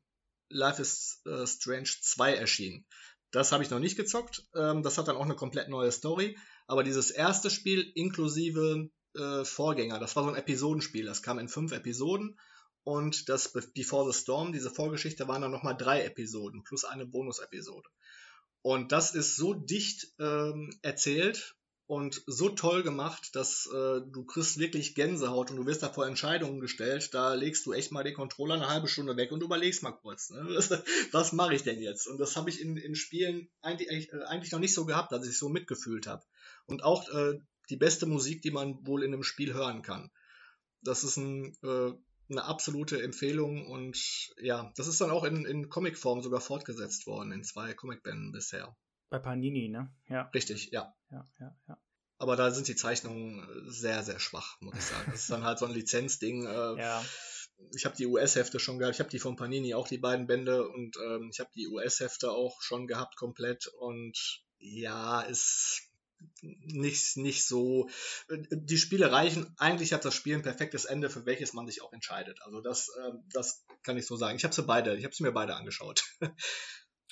[0.51, 2.87] Life is äh, Strange 2 erschienen.
[3.31, 4.47] Das habe ich noch nicht gezockt.
[4.55, 6.39] Ähm, das hat dann auch eine komplett neue Story.
[6.67, 11.05] Aber dieses erste Spiel inklusive äh, Vorgänger, das war so ein Episodenspiel.
[11.05, 12.39] Das kam in fünf Episoden.
[12.85, 17.89] Und das Before the Storm, diese Vorgeschichte, waren dann nochmal drei Episoden plus eine Bonus-Episode.
[18.63, 21.55] Und das ist so dicht ähm, erzählt
[21.89, 26.07] und so toll gemacht, dass äh, du kriegst wirklich Gänsehaut und du wirst da vor
[26.07, 27.15] Entscheidungen gestellt.
[27.15, 30.29] Da legst du echt mal den Controller eine halbe Stunde weg und überlegst mal kurz,
[30.31, 30.39] ne?
[31.13, 32.07] was mache ich denn jetzt?
[32.07, 35.27] Und das habe ich in, in Spielen eigentlich, äh, eigentlich noch nicht so gehabt, dass
[35.27, 36.23] ich so mitgefühlt habe.
[36.67, 37.39] Und auch äh,
[37.71, 40.11] die beste Musik, die man wohl in einem Spiel hören kann.
[40.83, 41.93] Das ist ein, äh,
[42.31, 43.99] eine absolute Empfehlung und
[44.41, 48.77] ja, das ist dann auch in, in Comicform sogar fortgesetzt worden, in zwei Comicbänden bisher.
[49.11, 49.91] Bei Panini, ne?
[50.09, 50.23] Ja.
[50.35, 50.95] Richtig, ja.
[51.11, 51.79] Ja, ja, ja.
[52.19, 55.11] Aber da sind die Zeichnungen sehr, sehr schwach, muss ich sagen.
[55.11, 56.47] Das ist dann halt so ein Lizenzding.
[56.47, 56.49] Äh,
[56.81, 57.05] ja.
[57.75, 58.97] Ich habe die US-Hefte schon gehabt.
[58.97, 62.31] Ich habe die von Panini auch die beiden Bände und ähm, ich habe die US-Hefte
[62.31, 63.67] auch schon gehabt komplett.
[63.67, 65.88] Und ja, ist
[66.41, 67.89] nicht, nicht so.
[68.51, 69.55] Die Spiele reichen.
[69.59, 72.41] Eigentlich hat das Spiel ein perfektes Ende, für welches man sich auch entscheidet.
[72.43, 74.37] Also das, äh, das kann ich so sagen.
[74.37, 76.05] Ich habe sie beide, ich habe sie mir beide angeschaut.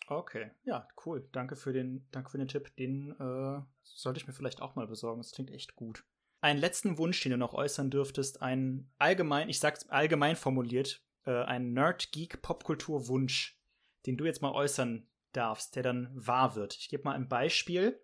[0.09, 1.28] Okay, ja, cool.
[1.32, 2.76] Danke für den, danke für den Tipp.
[2.76, 5.20] Den äh, sollte ich mir vielleicht auch mal besorgen.
[5.20, 6.04] Das klingt echt gut.
[6.40, 11.42] Einen letzten Wunsch, den du noch äußern dürftest, ein allgemein, ich sag's allgemein formuliert, äh,
[11.42, 13.59] ein Nerd-Geek-Popkultur-Wunsch,
[14.07, 16.76] den du jetzt mal äußern darfst, der dann wahr wird.
[16.76, 18.00] Ich gebe mal ein Beispiel.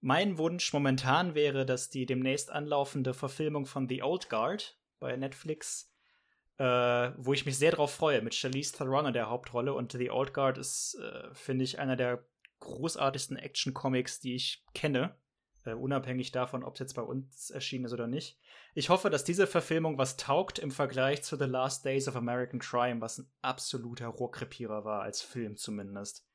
[0.00, 5.90] Mein Wunsch momentan wäre, dass die demnächst anlaufende Verfilmung von The Old Guard bei Netflix
[6.60, 9.72] äh, wo ich mich sehr drauf freue, mit Charlize Theron in der Hauptrolle.
[9.72, 12.22] Und The Old Guard ist, äh, finde ich, einer der
[12.60, 15.16] großartigsten Action-Comics, die ich kenne.
[15.64, 18.38] Äh, unabhängig davon, ob es jetzt bei uns erschienen ist oder nicht.
[18.74, 22.60] Ich hoffe, dass diese Verfilmung was taugt im Vergleich zu The Last Days of American
[22.60, 26.26] Crime, was ein absoluter Rohrkrepierer war, als Film zumindest.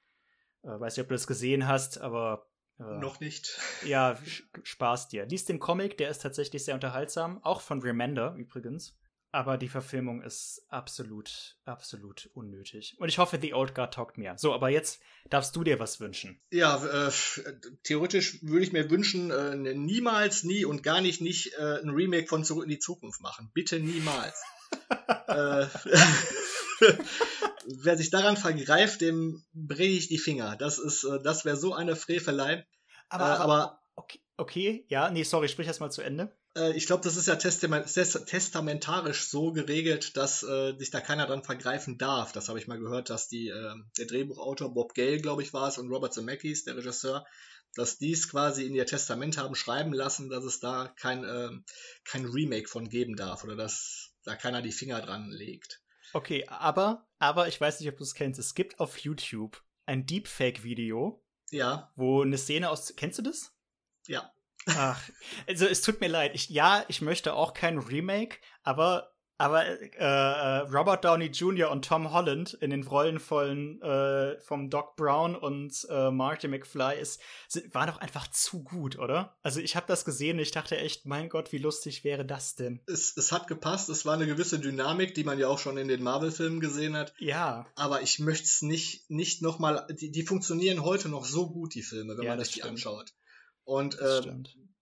[0.63, 2.47] Äh, weiß nicht, ob du das gesehen hast, aber
[2.79, 3.59] äh, Noch nicht.
[3.85, 4.17] Ja,
[4.63, 5.25] Spaß dir.
[5.25, 7.43] Lies den Comic, der ist tatsächlich sehr unterhaltsam.
[7.43, 8.97] Auch von Remender übrigens.
[9.31, 12.95] Aber die Verfilmung ist absolut, absolut unnötig.
[12.99, 14.35] Und ich hoffe, The Old Guard taugt mir.
[14.37, 16.39] So, aber jetzt darfst du dir was wünschen.
[16.51, 17.11] Ja, äh,
[17.83, 22.27] theoretisch würde ich mir wünschen, äh, niemals, nie und gar nicht, nicht äh, ein Remake
[22.27, 23.51] von Zurück in die Zukunft machen.
[23.53, 24.41] Bitte niemals.
[25.27, 25.65] äh,
[27.67, 30.55] wer sich daran vergreift, dem breche ich die Finger.
[30.57, 32.65] Das ist, äh, das wäre so eine Frevelei.
[33.09, 36.35] Aber, aber, aber okay, okay, ja, nee, sorry, sprich erst mal zu Ende.
[36.55, 41.43] Äh, ich glaube, das ist ja testamentarisch so geregelt, dass äh, sich da keiner dran
[41.43, 42.31] vergreifen darf.
[42.31, 45.67] Das habe ich mal gehört, dass die, äh, der Drehbuchautor Bob Gale, glaube ich, war
[45.67, 47.25] es, und Robert Zemeckis, der Regisseur,
[47.75, 51.49] dass dies quasi in ihr Testament haben schreiben lassen, dass es da kein, äh,
[52.05, 55.81] kein Remake von geben darf oder dass da keiner die Finger dran legt.
[56.13, 58.39] Okay, aber, aber ich weiß nicht, ob du es kennst.
[58.39, 61.23] Es gibt auf YouTube ein Deepfake-Video.
[61.51, 61.91] Ja.
[61.95, 62.95] Wo eine Szene aus.
[62.95, 63.53] Kennst du das?
[64.07, 64.31] Ja.
[64.67, 65.01] Ach,
[65.47, 66.33] also es tut mir leid.
[66.33, 71.69] Ich, ja, ich möchte auch kein Remake, aber aber äh, äh, Robert Downey Jr.
[71.71, 76.99] und Tom Holland in den Rollen von äh, vom Doc Brown und äh, Marty McFly
[76.99, 79.35] ist sind, war doch einfach zu gut, oder?
[79.43, 82.55] Also ich habe das gesehen und ich dachte echt, mein Gott, wie lustig wäre das
[82.55, 82.79] denn?
[82.87, 83.89] Es, es hat gepasst.
[83.89, 87.13] Es war eine gewisse Dynamik, die man ja auch schon in den Marvel-Filmen gesehen hat.
[87.19, 87.65] Ja.
[87.75, 89.85] Aber ich möchte es nicht nicht noch mal.
[89.89, 92.71] Die, die funktionieren heute noch so gut die Filme, wenn ja, man sich die stimmt.
[92.71, 93.13] anschaut.
[93.65, 94.21] Und äh,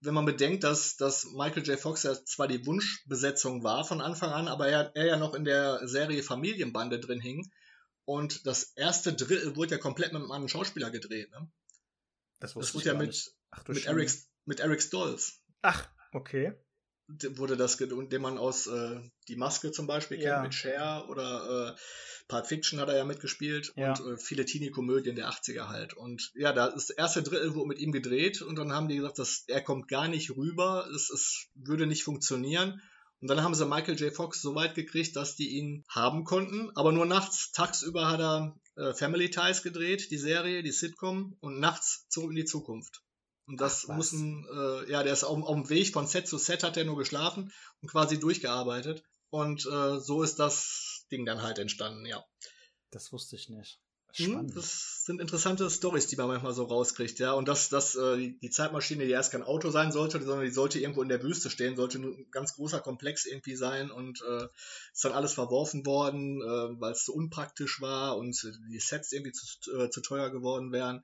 [0.01, 1.79] wenn man bedenkt, dass, dass Michael J.
[1.79, 5.45] Fox ja zwar die Wunschbesetzung war von Anfang an, aber er, er ja noch in
[5.45, 7.49] der Serie Familienbande drin hing.
[8.05, 11.31] Und das erste Drittel wurde ja komplett mit einem anderen Schauspieler gedreht.
[11.31, 11.49] Ne?
[12.39, 14.11] Das, das wurde ja mit, Ach, mit, Eric,
[14.45, 15.41] mit Eric Stolz.
[15.61, 16.53] Ach, okay
[17.37, 20.41] wurde das, den man aus äh, Die Maske zum Beispiel kennt, ja.
[20.41, 21.79] mit Cher oder äh,
[22.27, 23.93] Part Fiction hat er ja mitgespielt ja.
[23.93, 25.93] und äh, viele Teenie-Komödien der 80er halt.
[25.93, 28.97] Und ja, da ist das erste Drittel wurde mit ihm gedreht und dann haben die
[28.97, 32.81] gesagt, dass er kommt gar nicht rüber, es, es würde nicht funktionieren.
[33.19, 34.13] Und dann haben sie Michael J.
[34.13, 37.51] Fox so weit gekriegt, dass die ihn haben konnten, aber nur nachts.
[37.51, 42.35] Tagsüber hat er äh, Family Ties gedreht, die Serie, die Sitcom, und nachts zurück in
[42.35, 43.01] die Zukunft.
[43.45, 46.27] Und das Ach, muss ein, äh, ja, der ist auf, auf dem Weg von Set
[46.27, 49.03] zu Set hat er nur geschlafen und quasi durchgearbeitet.
[49.29, 52.23] Und äh, so ist das Ding dann halt entstanden, ja.
[52.91, 53.79] Das wusste ich nicht.
[54.15, 54.55] Hm, Spannend.
[54.55, 57.33] Das sind interessante Stories, die man manchmal so rauskriegt, ja.
[57.33, 60.79] Und dass, dass äh, die Zeitmaschine, die erst kein Auto sein sollte, sondern die sollte
[60.79, 64.47] irgendwo in der Wüste stehen, sollte ein ganz großer Komplex irgendwie sein und äh,
[64.93, 68.39] ist dann alles verworfen worden, äh, weil es so unpraktisch war und
[68.69, 71.03] die Sets irgendwie zu, äh, zu teuer geworden wären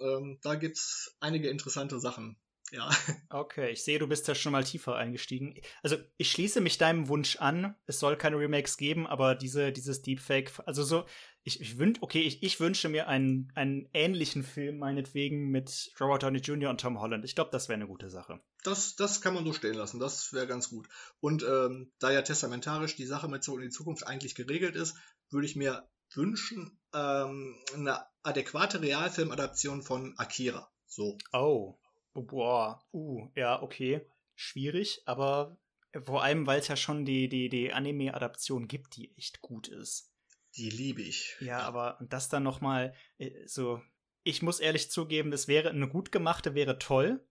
[0.00, 2.36] ähm, da es einige interessante Sachen.
[2.70, 2.90] Ja.
[3.30, 5.60] Okay, ich sehe, du bist da schon mal tiefer eingestiegen.
[5.82, 7.74] Also, ich schließe mich deinem Wunsch an.
[7.86, 11.04] Es soll keine Remakes geben, aber diese, dieses Deepfake, also so,
[11.42, 16.22] ich, ich wünsche, okay, ich, ich wünsche mir einen, einen ähnlichen Film, meinetwegen, mit Robert
[16.22, 16.70] Downey Jr.
[16.70, 17.24] und Tom Holland.
[17.24, 18.40] Ich glaube, das wäre eine gute Sache.
[18.64, 20.00] Das, das kann man so stehen lassen.
[20.00, 20.88] Das wäre ganz gut.
[21.20, 24.96] Und ähm, da ja testamentarisch die Sache mit so in die Zukunft eigentlich geregelt ist,
[25.30, 30.70] würde ich mir wünschen, ähm, eine adäquate Realfilmadaption von Akira.
[30.86, 31.18] So.
[31.32, 31.78] Oh.
[32.14, 32.82] Boah.
[32.92, 34.04] Uh, ja, okay.
[34.34, 35.56] Schwierig, aber
[36.04, 40.12] vor allem, weil es ja schon die, die, die Anime-Adaption gibt, die echt gut ist.
[40.56, 41.36] Die liebe ich.
[41.40, 43.80] Ja, aber das dann nochmal äh, so.
[44.24, 47.24] Ich muss ehrlich zugeben, es wäre eine gut gemachte, wäre toll.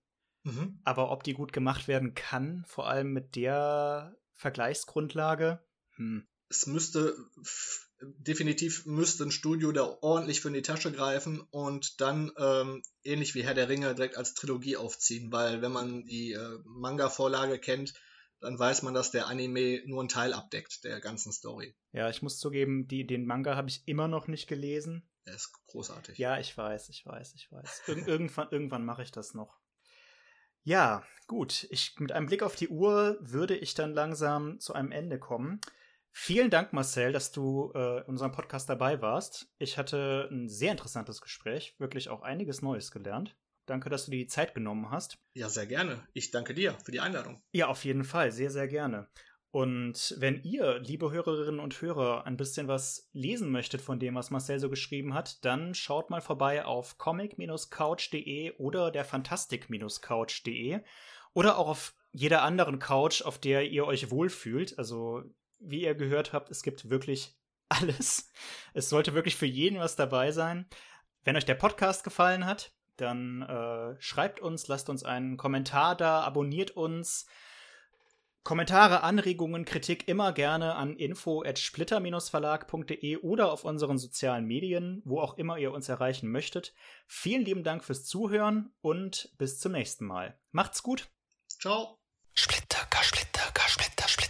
[0.44, 0.80] Mhm.
[0.84, 5.64] Aber ob die gut gemacht werden kann, vor allem mit der Vergleichsgrundlage,
[5.96, 6.28] hm.
[6.50, 7.16] Es müsste
[8.00, 13.34] definitiv müsste ein Studio da ordentlich für in die Tasche greifen und dann ähm, ähnlich
[13.34, 17.94] wie Herr der Ringe direkt als Trilogie aufziehen, weil wenn man die äh, Manga-Vorlage kennt,
[18.40, 21.76] dann weiß man, dass der Anime nur einen Teil abdeckt der ganzen Story.
[21.92, 25.10] Ja, ich muss zugeben, die, den Manga habe ich immer noch nicht gelesen.
[25.26, 26.20] Der ist großartig.
[26.20, 27.82] Ja, ich weiß, ich weiß, ich weiß.
[27.88, 29.58] Ir irgendwann irgendwann mache ich das noch.
[30.64, 31.66] Ja, gut.
[31.72, 35.60] Ich, mit einem Blick auf die Uhr würde ich dann langsam zu einem Ende kommen.
[36.20, 39.54] Vielen Dank, Marcel, dass du äh, in unserem Podcast dabei warst.
[39.60, 43.38] Ich hatte ein sehr interessantes Gespräch, wirklich auch einiges Neues gelernt.
[43.68, 45.20] Danke, dass du dir die Zeit genommen hast.
[45.36, 46.06] Ja, sehr gerne.
[46.14, 47.44] Ich danke dir für die Einladung.
[47.52, 49.08] Ja, auf jeden Fall, sehr, sehr gerne.
[49.52, 54.32] Und wenn ihr, liebe Hörerinnen und Hörer, ein bisschen was lesen möchtet von dem, was
[54.32, 60.82] Marcel so geschrieben hat, dann schaut mal vorbei auf comic-couch.de oder der fantastik-couch.de
[61.34, 64.80] oder auch auf jeder anderen Couch, auf der ihr euch wohlfühlt.
[64.80, 65.24] Also,
[65.60, 67.36] wie ihr gehört habt, es gibt wirklich
[67.70, 68.32] alles.
[68.74, 70.68] Es sollte wirklich für jeden was dabei sein.
[71.24, 76.22] Wenn euch der Podcast gefallen hat, dann äh, schreibt uns, lasst uns einen Kommentar da,
[76.22, 77.28] abonniert uns.
[78.48, 85.58] Kommentare, Anregungen, Kritik immer gerne an info@splitter-verlag.de oder auf unseren sozialen Medien, wo auch immer
[85.58, 86.74] ihr uns erreichen möchtet.
[87.08, 90.40] Vielen lieben Dank fürs Zuhören und bis zum nächsten Mal.
[90.52, 91.10] Macht's gut.
[91.50, 92.00] Ciao.
[92.34, 94.27] Splitter, Splitter, Splitter, Splitter.